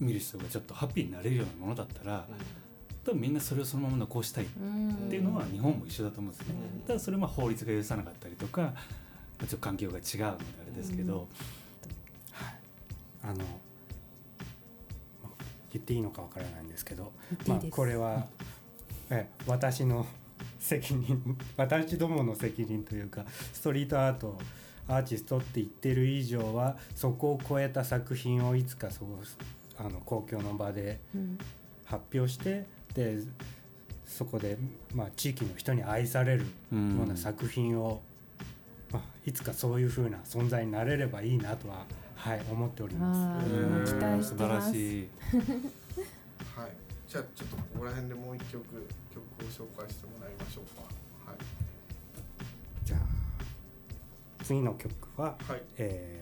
[0.00, 2.26] 見る人がちょっとハッピーになれるようなものだったら
[3.08, 4.46] 多分みんなそれをそのまま残したいっ
[5.08, 6.54] ていうのは日本も一緒だと思うんですね。
[6.74, 6.80] うん。
[6.82, 8.74] ただそれはまあ法律が許さなかったりとかま
[9.44, 10.26] あちょっと環境が違うのであ
[10.66, 11.26] れですけど、
[13.22, 13.44] あの、ま
[15.24, 17.12] あ言っていいのかわからないんですけど
[17.46, 18.26] まあ、これは、
[19.08, 20.06] え私の
[20.58, 24.38] 責任 私どもの責任というかストリートアート
[24.86, 29.08] アーティストって言ってる以上はそこを超えた作品をいつかそう
[29.78, 31.38] あの公共の場でうん。
[31.88, 33.18] 発表してで
[34.06, 34.58] そこで、
[34.94, 38.00] まあ、地域の人に愛されるような作品を、
[38.90, 41.84] まあ、いつかそういう風な存在になれればいいなとは、
[42.16, 43.40] はい、思っておりま
[43.84, 43.92] す。
[43.92, 45.08] 期待し素晴てますらしい。
[46.56, 46.70] はい、
[47.06, 51.30] じゃあちょっとここら辺でもう一曲曲を紹介してもらいましょうか。
[51.30, 51.38] はい。
[52.84, 55.62] じゃあ次の曲は、はい。
[55.76, 56.18] えー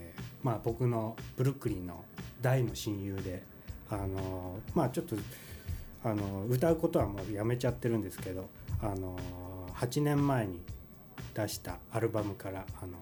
[0.46, 2.05] まあ、僕のブルックリンの
[2.40, 3.42] 大の親友で
[3.90, 5.16] あのまあちょっと
[6.07, 8.49] あの歌うことはもうやめちゃってるんですけど
[8.81, 9.19] あの
[9.75, 10.61] 8年前に
[11.35, 12.92] 出したアルバムからあの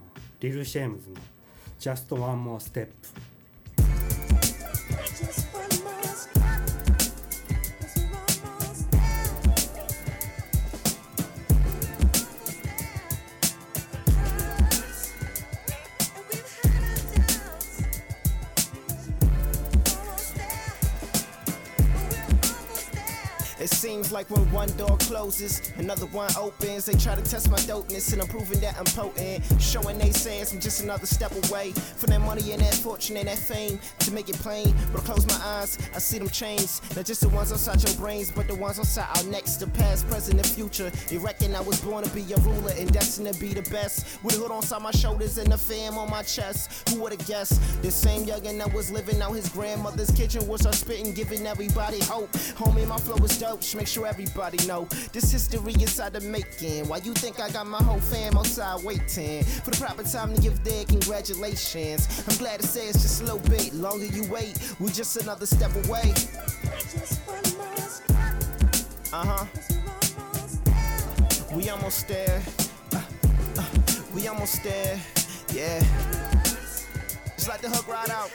[0.41, 1.17] リル・シェームズの
[1.79, 2.89] 「Just One More Step」
[24.15, 26.87] like when one door closes, another one opens.
[26.87, 29.43] They try to test my dopeness, and I'm proving that I'm potent.
[29.61, 33.27] Showing they say I'm just another step away from that money and that fortune and
[33.27, 33.81] that fame.
[33.99, 36.71] To make it plain, but I close my eyes, I see them change.
[36.95, 40.07] Not just the ones outside your brains, but the ones outside our next, the past,
[40.09, 40.91] present, and future.
[41.09, 44.23] They reckon I was born to be a ruler and destined to be the best.
[44.23, 46.89] With a hood on side my shoulders and a fam on my chest.
[46.91, 47.61] Who would've guessed?
[47.83, 51.99] This same youngin' that was living out his grandmother's kitchen was our spitting, giving everybody
[52.05, 52.31] hope.
[52.61, 53.63] Homie, my flow is dope.
[53.75, 56.89] Make sure everybody know this history inside the making.
[56.89, 60.41] Why you think I got my whole fam outside waiting for the proper time to
[60.41, 62.25] give their congratulations?
[62.29, 64.59] I'm glad to say it's just a little bit longer you wait.
[64.81, 66.13] We're just another step away.
[69.13, 69.47] Uh huh.
[71.55, 72.43] We almost there.
[72.93, 73.03] Uh,
[73.59, 73.65] uh,
[74.15, 75.01] we almost there.
[75.53, 75.81] Yeah.
[77.37, 78.31] Just like the hook right out.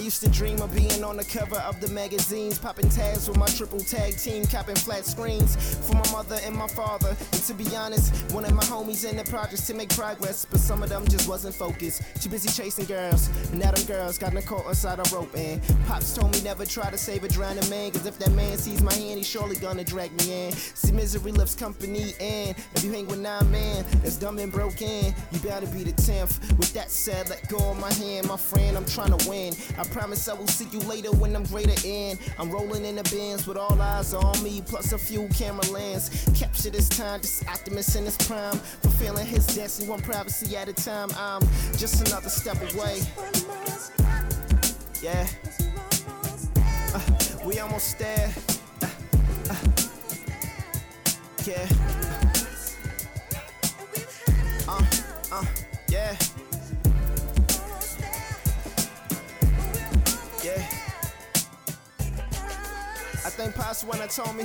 [0.00, 3.46] Used to dream of being on the cover of the magazines, popping tags with my
[3.46, 7.16] triple tag team, copping flat screens for my mother and my father.
[7.32, 10.60] And to be honest, one of my homies in the projects to make progress, but
[10.60, 12.02] some of them just wasn't focused.
[12.22, 15.34] Too busy chasing girls, and now them girls got me caught inside a rope.
[15.36, 18.56] And pops told me never try to save a drowning man, cause if that man
[18.56, 20.52] sees my hand, he's surely gonna drag me in.
[20.52, 25.14] See, misery loves company, and if you hang with nine man that's dumb and broken,
[25.30, 26.40] you better be the tenth.
[26.58, 28.76] With that said, let go of my hand, my friend.
[28.76, 29.54] I'm trying to win.
[29.78, 32.18] I promise I will see you later when I'm greater in.
[32.38, 36.10] I'm rolling in the bins with all eyes on me, plus a few camera lens.
[36.34, 40.72] Capture this time, this optimist in his prime, fulfilling his destiny one privacy at a
[40.72, 41.10] time.
[41.16, 41.42] I'm
[41.76, 43.00] just another step away.
[45.02, 45.26] Yeah.
[46.94, 47.00] Uh,
[47.44, 48.32] We almost there.
[48.82, 48.88] Uh,
[49.50, 49.56] uh,
[51.46, 51.66] yeah.
[54.68, 54.84] Uh,
[55.32, 55.44] uh.
[55.88, 56.16] Yeah.
[63.40, 64.44] I think Pastor when I told me,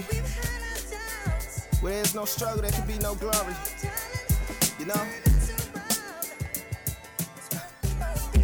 [1.81, 3.53] where there's no struggle, there can be no glory.
[4.79, 5.05] You know?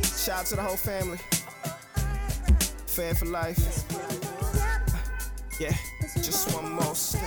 [0.04, 1.20] Shout out to the whole family.
[2.86, 3.86] Fair for life.
[5.58, 5.74] Yeah,
[6.16, 7.24] just one more step.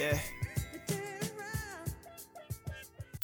[0.00, 0.18] Yeah.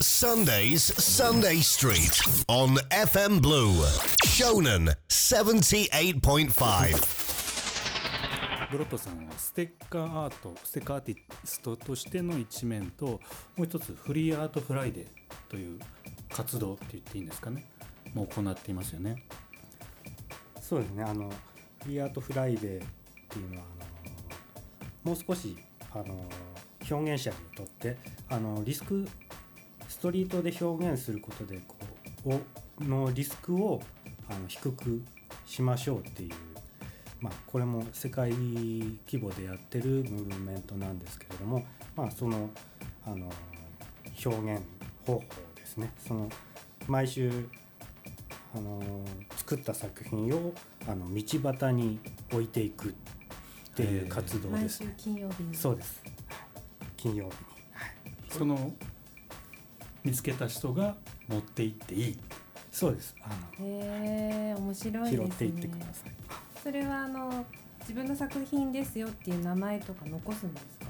[0.00, 3.72] Sundays, Sunday Street on FM Blue.
[4.26, 6.20] Shonen 78.5.
[8.72, 13.20] ブロットさんはステッカーアートステッカーアーティストとしての一面とも
[13.58, 15.06] う一つフリーアートフライデー
[15.48, 15.78] という
[16.28, 17.64] 活動って言っていいんですかね？
[18.14, 19.24] もう行っていますよね。
[20.60, 21.04] そうですね。
[21.04, 21.30] あの
[21.84, 22.88] フリーアートフライデーっ
[23.28, 25.56] ていうのはあのもう少し
[25.92, 26.28] あの
[26.90, 27.96] 表現者にとって
[28.28, 29.06] あのリスク
[29.86, 31.76] ストリートで表現することでこ
[32.26, 32.34] う
[32.82, 33.80] おのリスクを
[34.34, 35.02] あの低く
[35.46, 36.30] しましょうっていう、
[37.20, 41.64] まあ、これも世界規模でやってるムーブメントなんですけれども、
[41.94, 42.50] まあ、その
[43.04, 43.28] あの
[44.24, 44.62] 表現
[45.06, 45.24] 方法
[45.56, 46.28] ですねその
[46.86, 47.30] 毎週
[48.54, 48.80] あの
[49.36, 50.52] 作った作品を
[50.86, 51.98] あの道端に
[52.32, 52.92] 置いていくっ
[53.74, 54.94] ていう活動毎ですね。
[54.98, 56.02] 週金曜日にそうです。
[56.96, 57.32] 金曜日に。
[58.28, 58.72] その
[60.04, 60.96] 見つけた人が
[61.28, 62.18] 持って行っていい
[62.72, 63.14] そうです。
[63.22, 63.28] あ
[63.60, 66.12] へえ面白いですね拾っていってください。
[66.62, 67.44] それはあの
[67.80, 70.86] 自分の作品ですよっていう名前とか残すんですか？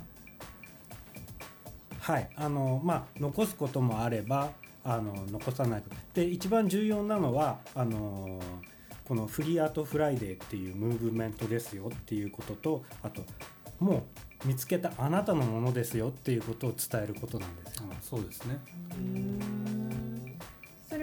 [2.12, 2.31] はい。
[2.37, 4.53] あのまあ残すこともあれば
[4.85, 5.97] あの残さないこと。
[6.14, 8.38] で一番重要なのはあの
[9.05, 13.25] この Free Art Friday っていうムーブメントですよっていうこととあと
[13.81, 14.07] も
[14.45, 17.83] う見つけたあなたのものですよっていうことを伝えることなんですよ。
[17.90, 18.59] あそうですね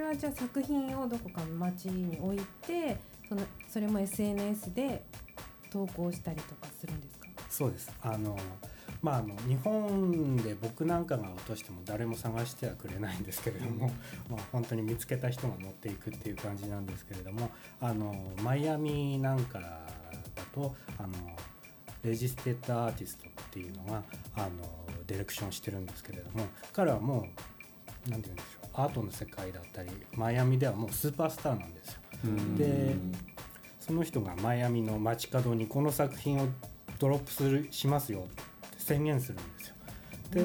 [0.09, 5.03] はじゃあ作品をどこかの街に置いてそのそれも SNS で
[5.71, 7.27] 投稿したりとかするんですか？
[7.49, 7.91] そうです。
[8.01, 8.35] あの
[9.03, 13.91] まああの日本で僕なんかが落としても誰も探してはくれないんですけれども、
[14.29, 19.79] まあ本当に見つけた人が持っていくっていう感じなんですけれどもあのマイアミなんかだ
[20.53, 21.13] とあの
[22.03, 24.03] レジステッドアーティストっていうのが
[24.35, 24.49] あの
[25.05, 27.21] ディレクションしてるんですけれども彼はも
[28.07, 32.00] う何て言うんでしょうアートの世界だったりマイアミではもうスーパースターなんですよ。
[32.58, 32.96] で
[33.79, 36.48] その人がマイアミの街角にこの作品を
[37.00, 38.19] ドロップするしますよ。
[38.19, 38.43] って
[38.77, 39.75] 宣言するんですよ。
[40.31, 40.41] で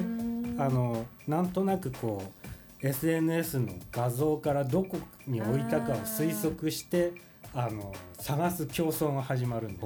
[0.61, 4.97] あのなんとなくこう SNS の画像からどこ
[5.27, 7.13] に置いたかを推測して
[7.53, 9.85] あの探す競争が始まるんです。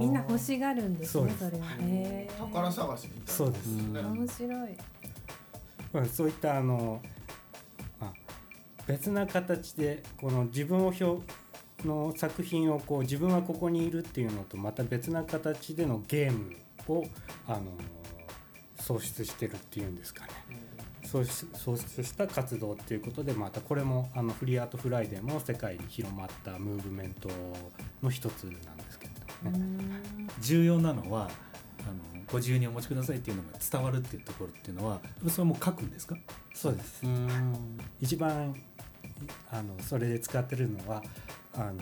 [0.00, 1.44] みんな欲しがるんですそうです。
[1.44, 3.32] ねそれはへえ宝探しみたいな。
[3.32, 3.66] そうです。
[3.66, 4.76] ね面白い。
[5.92, 7.19] まあそういったあの、まあ、
[8.90, 11.04] 別な形でこの自分を表
[11.86, 16.56] の作品をこう自分はここにいるっていうのとまた別な形でのゲーム
[16.88, 17.04] を
[17.46, 17.60] あの
[18.80, 20.32] 創出してるっていうんですかね。
[21.04, 27.28] 創出創出した活動っていうことでまたこれもあの Free Art Friday も世界に広まったムーブメント
[28.02, 29.12] の一つなんですけれ
[29.44, 30.00] どもね。
[30.40, 31.30] 重要なのは
[31.80, 36.16] あのご自由にお持ちくださいっていうのが伝わるっていうところっていうのはそれも書くんですか？
[36.54, 37.02] そうです。
[38.00, 38.54] 一番
[39.50, 41.02] あのそれで使ってるのは
[41.54, 41.74] あの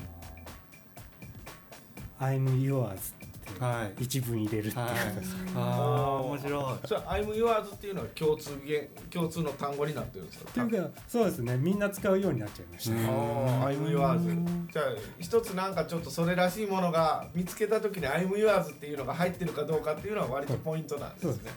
[2.21, 3.29] 「I'm yours」って
[3.59, 4.03] はい。
[4.05, 4.85] 一文入れるっていう。
[4.85, 4.95] はい。
[5.09, 6.87] ことです、ああ面白い。
[6.87, 10.51] それ「I'm yours」っていうのは共通言共通の単語になってるんですか？
[10.65, 11.57] っていうかそうですね。
[11.57, 13.07] みんな使うようになっちゃいました、うん。
[13.07, 14.71] ああ、I'm yours。
[14.71, 14.85] じゃあ
[15.19, 21.51] 一つなんかちょっとそれらしいものが見つけた時に I'm yours っていうのが入ってるかどうかっていうのは割とポイントなんですね。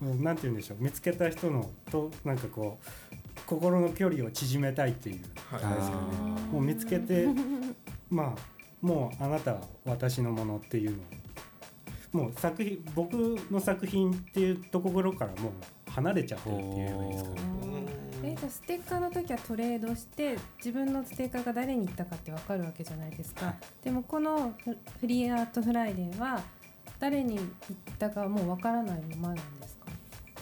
[0.00, 0.82] もうなんて言うんでしょう。
[0.82, 2.78] 見つけた人のとなんかこ
[3.12, 3.16] う
[3.48, 5.16] 心の距離を縮めたいっていう。
[5.16, 5.66] ですかね
[6.52, 7.26] もう見つけて
[8.10, 11.00] まあもうあなたは私のものっていうのを。
[12.10, 13.12] もう作品僕
[13.50, 17.30] の作品っていうところからもう離れちゃってるっていうのがいいですか。
[17.30, 17.36] ね
[18.22, 26.40] えじゃあステッカーの時はトレードして自分のステッカーが誰に行ったかって分かるわけじゃないですか、でもこのフ Free Art Friday は
[26.98, 27.46] 誰に行っ
[27.98, 29.67] たかもう分からないままなんですか？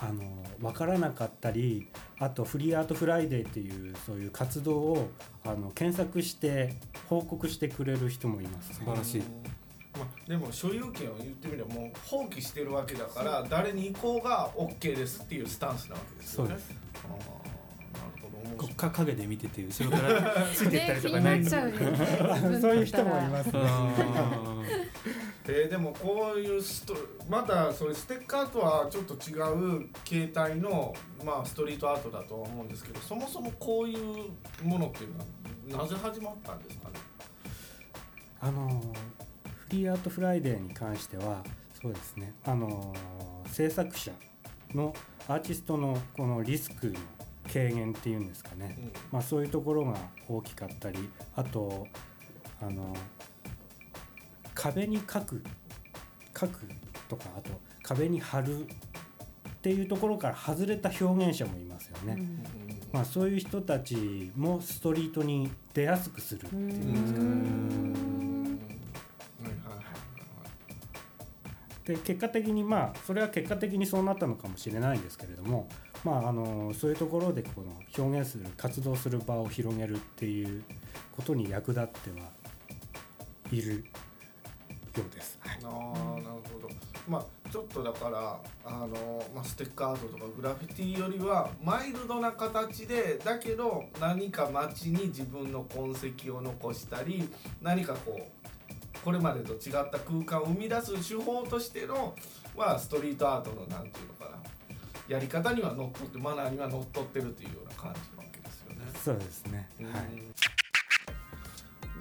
[0.01, 1.89] あの分からなかったり
[2.19, 5.09] あと Free Art Friday っていうそういう活動を
[5.45, 6.75] あの検索して
[7.09, 9.23] 報告してくれる人もいます、素晴らしい。
[9.97, 16.51] まあ、でも所有権を言ってみればもう放棄してるわけだから誰に行こうが OK ですっていうスタンスなわけですよね。
[16.51, 16.71] そうです
[18.57, 21.45] こうか影で見てて後ろからついてったりとかね。
[21.45, 23.53] そういう人もいますね。
[23.65, 24.63] あ
[25.49, 26.95] えーでもこういうスト
[27.29, 29.35] またそれステッカーとはちょっと違
[29.79, 30.93] う形態の、
[31.25, 33.99] まあ、ストリートアートだとは思うんですけどそもそもこういう
[34.65, 35.13] ものっていう
[35.71, 36.95] のはなぜ始まったんですかね？
[38.41, 38.83] あの
[39.45, 41.45] Free Art Friday に関しては
[41.81, 42.35] そうですね。
[42.45, 42.93] あの
[43.47, 44.11] 制作者
[44.75, 44.93] の
[45.29, 46.95] アーティストのこのリスクの
[47.53, 48.93] 軽減っていうんですかね、うん。
[49.13, 49.97] まあ、そういうところが
[50.29, 51.87] 大きかったりあと
[52.61, 52.95] あの
[54.55, 55.43] 壁に書く
[56.39, 56.61] 書く
[57.09, 58.67] とかあと壁に貼るっ
[59.63, 62.19] ていうところから外れた表現者もいますよね。
[62.93, 68.07] まあ、そういう人たちもストリートに出やすくするっていうんですかね。
[71.85, 75.69] で結果的にまあそれは結果的にそうなったのかもしれないんですけれども、
[76.05, 80.63] まあ、あのそういうところでこの表現する活動する場を広げるっていう
[81.17, 82.29] ことに役立っては
[83.51, 83.85] いる
[84.97, 85.39] ようです。
[85.45, 85.75] あなる
[86.53, 86.69] ほど
[87.09, 97.29] まあちょっとだからあの、まあ、ステッカーアートとかグラフィティよりはマイルドな形でだけど何か街に自分の痕跡を残したり
[97.63, 98.47] 何かこう
[99.05, 102.15] これまでと違った空間を生み出す手法としての、
[102.57, 104.15] まあ、ストリートアートのなんていうの
[105.09, 108.81] やり方にはのっとってマナーにはのっとってるっていうような感じなわけですよね。
[108.95, 109.69] そうですね。
[109.81, 110.05] はい。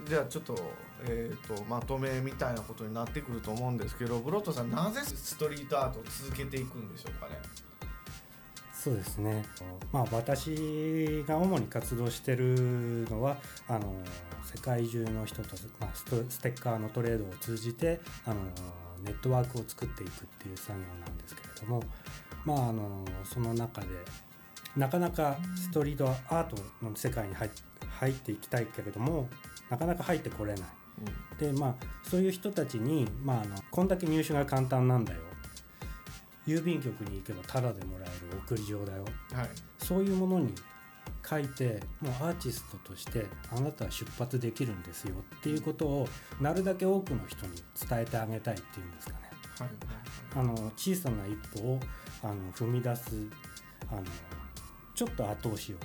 [0.07, 0.55] じゃあちょっと,、
[1.05, 7.39] えー、とまとめみたいなことになってくると思うんですけどブロットさんなぜストリートアートを続けていくんでしょうかね？
[8.71, 9.43] そうですね。
[9.91, 13.37] まあ私が主に活動してるのは
[13.67, 13.95] あの
[14.43, 18.35] 世界中の人と、まあ、ストステッカーのトレードを通じてあの
[19.03, 21.81] ネットワークを作っていくっていう作業なんですけれども、
[22.45, 23.87] まああのその中で
[24.77, 27.51] なかなかストリートアートの世界に入っ
[27.99, 29.27] 入っていきたいけれども
[29.69, 30.61] なかなか入ってこれない。
[31.39, 35.19] でまあそういう人たちに、まあ、あのこんだけ入手が簡単なんだよ。
[36.47, 39.05] 郵便局に行けばタダでもらえる送り状だよ。
[39.33, 39.49] はい。
[39.79, 40.53] そういうものに
[41.27, 45.15] 書いてもうアーティストとしてあなたは出発できるんですよ。
[45.37, 46.07] っていうことを
[46.39, 47.55] なるだけ多くの人に
[47.89, 49.19] 伝えてあげたいっていうんですかね。
[49.59, 49.69] はい。
[50.35, 51.79] あの小さな一歩を
[52.25, 53.11] あの踏み出す
[53.89, 54.01] あの
[54.93, 55.75] ちょっと後押しを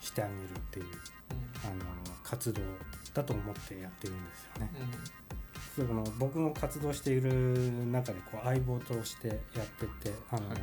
[0.00, 0.86] してあげるっていう
[1.64, 1.84] あの
[2.22, 2.60] 活動
[3.12, 4.70] だと思ってやってるんですよね。
[5.74, 7.30] その僕の活動している
[7.90, 10.58] 中でこう相棒としてやっててあの、はい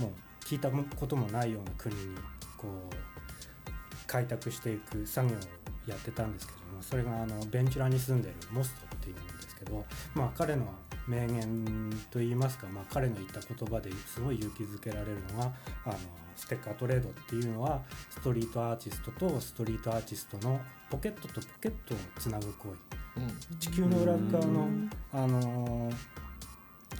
[0.00, 2.16] もう聞いたこともないような国に
[2.56, 5.38] こう開拓していく作業を
[5.86, 9.84] やってたんですけどもそれがあのベンチュラに住んでるモストっていうんですけど、
[10.14, 10.66] まあ、彼の
[11.06, 15.52] 名言といいますか、まあ、彼の言った言葉ですごい勇気づけられるのが
[15.84, 15.96] あの
[16.36, 23.56] ステッカートレードっていうのはストリートアーティストとストリートアーティストのポケットとポケットをつなぐ行為。
[23.58, 24.68] 地球の裏側の、
[25.12, 25.94] あのー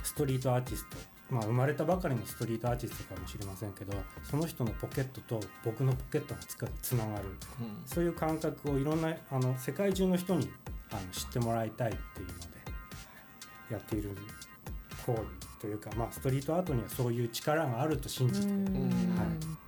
[0.03, 0.97] ストリートアーティスト、
[1.31, 3.93] まあ、生まれたばかりのストリートアーティストかもしれませんけど
[4.29, 7.25] その人のポケットと僕のポケットがつかつながる。
[7.87, 10.51] そういう感覚をいろんなあの世界中の人に
[10.91, 12.60] あの知ってもらいたいっていうので
[13.71, 14.11] やっている
[15.07, 15.23] 行為
[15.61, 18.53] というか、まあ、ストリートアートにはそういう力があると信じて、は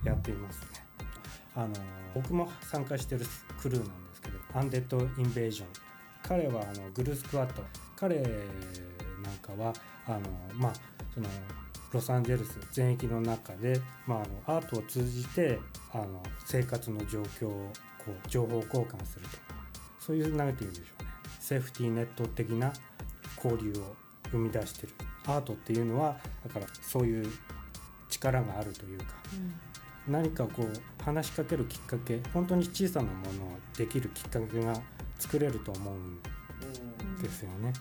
[0.03, 0.67] い、やっていますね。
[1.55, 1.73] あの
[2.15, 3.25] 僕も参加してる
[3.61, 5.67] クルーなんですけどアンデッド・インベージョン。
[6.23, 7.63] 彼はあのグルースクワット。
[7.95, 8.25] 彼なん
[9.41, 9.73] かは
[10.07, 10.19] あの
[10.55, 10.73] まあ
[11.13, 11.27] その
[11.91, 15.59] ロサンゼルス全域の中で、まあ、あのアートを通じて
[15.91, 17.71] あの生活の状況を
[18.03, 19.37] こう情報交換すると。
[19.99, 21.09] そういう何て言うんでしょうね。
[21.39, 22.73] セーフティーネット的な
[23.43, 23.95] 交流を
[24.31, 24.93] 生み出してる
[25.25, 27.27] アートっていうのはだからそういう
[28.09, 29.05] 力があるというか、
[30.07, 34.73] 何かこう話しかけるきっかけ本当に小さなものをできるきっかけが
[35.17, 37.73] 作れると思うんですよね。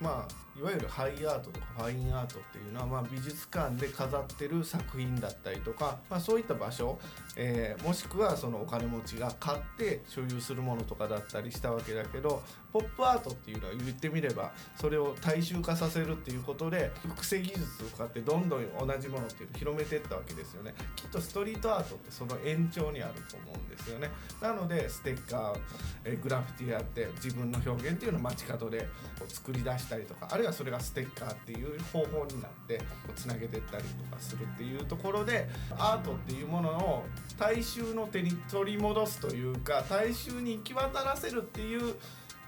[0.00, 6.98] まあいわゆるハイアートとかファインアートっていうのは、まあ、美術館で飾ってる作品だったりとか、まあ、そういった場所、
[7.36, 12.42] えーもしくはそのお金持ちが買って所有するものとかだったりしたわけだけど
[12.72, 20.74] ポップアートっていうのは言ってみればそれを大衆化させるっていうことで複製技術を使ってどんどん同じものっていうのを広めていったわけですよね。
[20.96, 24.10] きっとストリートアートってその延長にあると思うんですよね。
[24.42, 25.58] なのでステッカー、
[26.04, 28.86] えーグラフィティやって自分の表現っていうのを街角で
[29.28, 32.80] 作り出したりとかあるいはそれがステッカーっていう方法になって
[33.16, 37.04] つなげてったりとかするっていうところでアートっていうものを
[37.38, 41.94] 大衆の手に取り戻すというか大衆に行き渡らせるっていう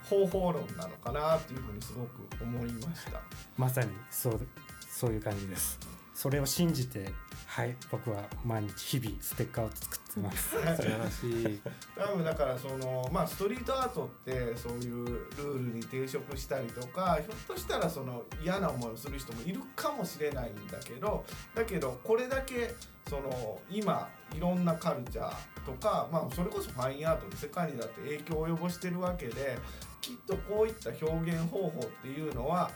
[0.09, 3.21] 方法論なのかなっていうふうにすごく思いました。
[3.57, 4.41] まさにそう
[4.89, 5.79] そういう感じです。
[6.15, 7.13] それを信じて
[7.51, 10.51] はい僕は毎日日々ステッカーを作ってます。
[10.51, 11.27] 素晴らし
[11.57, 11.61] い。
[11.99, 22.73] 多分だからそのまあストリートアートってそういうルールに抵触したりとかひょっとしたらその嫌な思いをする人もいるかもしれないんだけどだけどこれだけ
[23.09, 29.59] その今いろんなカルチャーとか、まあ、それこそファインアートの世界にだって影響を及ぼしてるわけで
[30.01, 32.71] きっとこういった表現方法っていうのは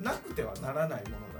[0.00, 1.33] なくてはならないもの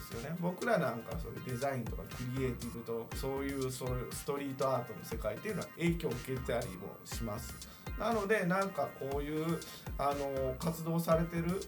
[0.00, 0.36] ですよね。
[0.40, 7.54] 僕らなんかそういうデザインとかクリエイティブとそういうそういうストリートアートの世界っていうのは影響を受けたりもします。
[7.98, 9.60] なのでなんかこういう
[9.98, 11.60] あの活動されてる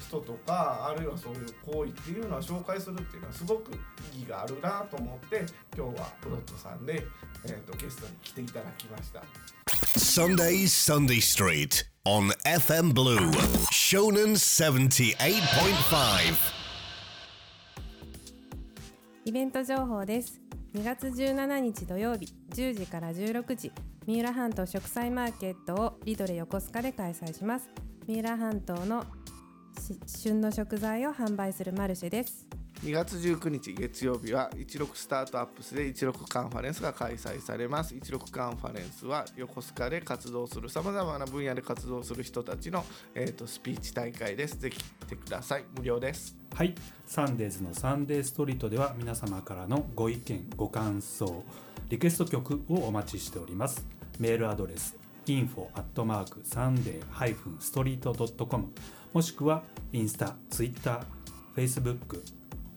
[0.00, 3.72] 人とかあるいはそういう行為っていうのは紹介するっていうのはすごく
[4.14, 5.44] 意義があるなと思って
[5.76, 7.06] 今日はプロットさんで、
[7.44, 9.22] えー、とゲストに来ていただきました。
[9.98, 13.30] Sundays Sunday Street on FM Blue,
[13.72, 16.55] Shonen 78.5.
[19.26, 20.40] イベント情報です。
[20.72, 23.72] 2月17日土曜日10時から16時
[24.06, 27.68] 三浦半島食材マーケットをリドレ横須賀で開催します。
[28.06, 29.04] 三浦半島の
[30.06, 32.46] 旬の食材を販売するマルシェです。
[32.84, 37.96] 2月19日月曜日は16スタートアップスで16カンファレンスが開催されます。
[37.96, 42.84] 16カンファレンスは横須賀で活動するさまざまな分野で活動する人たちの、
[43.16, 44.56] えー、とスピーチ大会です。
[44.60, 45.64] ぜひ来てください。
[45.76, 46.45] 無料です。
[46.56, 51.44] はい、サンデーズのサンデーストリートでは皆様からのご意見、ご感想、
[51.90, 53.86] リクエスト曲をお待ちしております。
[54.18, 54.96] メールアドレス
[55.26, 58.72] info アットマーク sunday-street.com
[59.12, 61.00] もしくはインスタ、ツイッター、
[61.54, 62.24] フェイスブック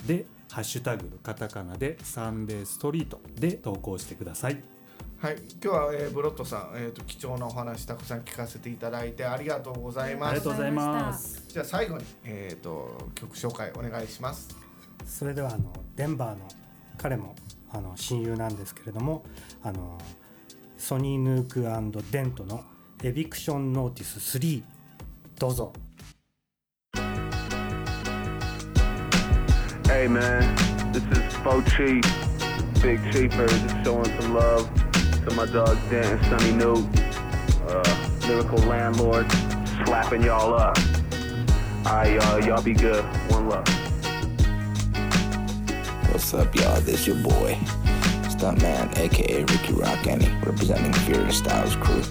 [0.06, 4.62] でハッシュタグカタカナでサンデーストリートで投稿してください。
[5.22, 10.33] はい今日は、えーブロットさん、えー、と貴重なお話たくさん聞かせていただいてありがとうございます。
[10.33, 11.44] ありがとうございます。
[11.50, 14.56] じゃあ最後に、えー、と曲紹介お願いします。
[15.06, 16.48] それではあのデンバーの
[16.98, 17.36] 彼も
[17.72, 19.24] あの親友なんですけれども
[19.62, 19.98] あの
[20.78, 21.64] ソニーヌーク
[22.12, 22.64] デントの
[23.04, 24.64] エビクションノーティス3
[25.38, 25.74] どうぞ。
[29.84, 30.56] Hey man,
[30.94, 32.02] this is Fo Chief,
[32.82, 34.70] Big Cheaper, just showing some love
[35.30, 36.88] to my dog Dent and Sonny Nuke,
[37.70, 39.30] uh, Lyrical Landlord,
[39.86, 40.78] slapping y'all up.
[41.86, 43.04] Alright y'all, y'all be good.
[43.30, 43.68] One love.
[46.12, 46.82] What's up, y'all?
[46.82, 47.58] This your boy,
[48.24, 52.02] Stuntman, aka Ricky Rock Annie, representing Furious Styles Crew,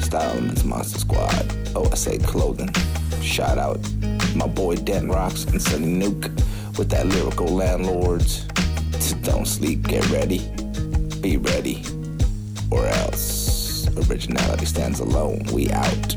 [0.00, 2.72] Style Elements Monster Squad, OSA Clothing.
[3.22, 3.78] Shout out
[4.34, 6.24] my boy Den Rocks and Sunny Nuke
[6.76, 8.44] with that lyrical landlords.
[9.22, 10.38] Don't sleep, get ready,
[11.20, 11.82] be ready,
[12.74, 15.40] or else originality stands alone.
[15.52, 16.16] We out.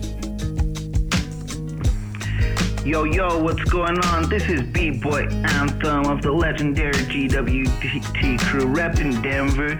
[2.86, 4.30] Yo, yo, what's going on?
[4.30, 5.28] This is B-Boy
[5.60, 9.78] Anthem of the legendary GWT crew rep in Denver.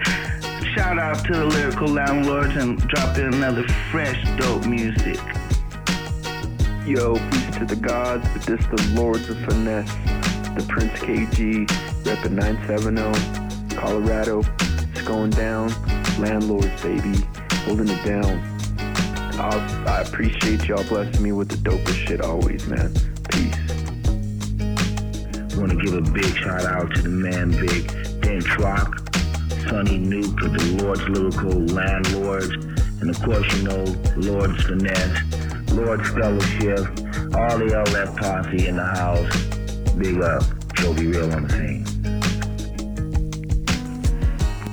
[0.74, 5.18] Shout out to the lyrical landlords and drop in another fresh, dope music.
[6.86, 9.92] Yo, peace to the gods, but this the Lords of Finesse.
[10.54, 11.66] The Prince KG,
[12.04, 14.42] reppin' 970, Colorado.
[14.92, 15.70] It's going down.
[16.18, 17.14] Landlords, baby.
[17.64, 18.58] Holding it down.
[19.40, 22.92] I'll, I appreciate y'all blessing me with the dopest shit always, man.
[23.30, 23.54] Peace.
[25.56, 27.86] Want to give a big shout out to the man Big
[28.20, 28.98] Dent Rock,
[29.68, 32.52] Sonny Nuke of the Lord's Lyrical Landlords,
[33.00, 33.84] and of course, you know,
[34.16, 36.80] Lord's Finesse, Lord's Fellowship,
[37.34, 39.94] all the LF posse in the house.
[39.94, 40.42] Big up,
[40.74, 41.97] Joe Be Real on the scene.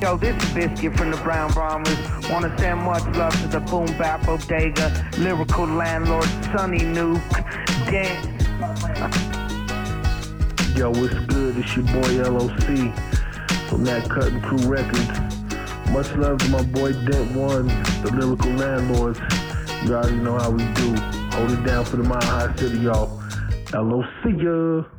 [0.06, 1.98] Yo, this is Biscuit from the Brown Bombers.
[2.30, 6.26] Wanna send much love to the Boom Bap Bodega, Lyrical Landlord,
[6.56, 7.20] Sonny Nuke,
[7.90, 8.24] Dent,
[10.78, 11.58] Yo, what's good?
[11.58, 12.94] It's your boy LOC
[13.68, 15.10] from that Cutting Crew Records.
[15.90, 17.66] Much love to my boy Dent One,
[18.04, 19.20] the lyrical landlords.
[19.86, 20.94] You already know how we do.
[21.36, 23.20] Hold it down for the Mile High City, y'all.
[23.74, 24.95] LOC ya.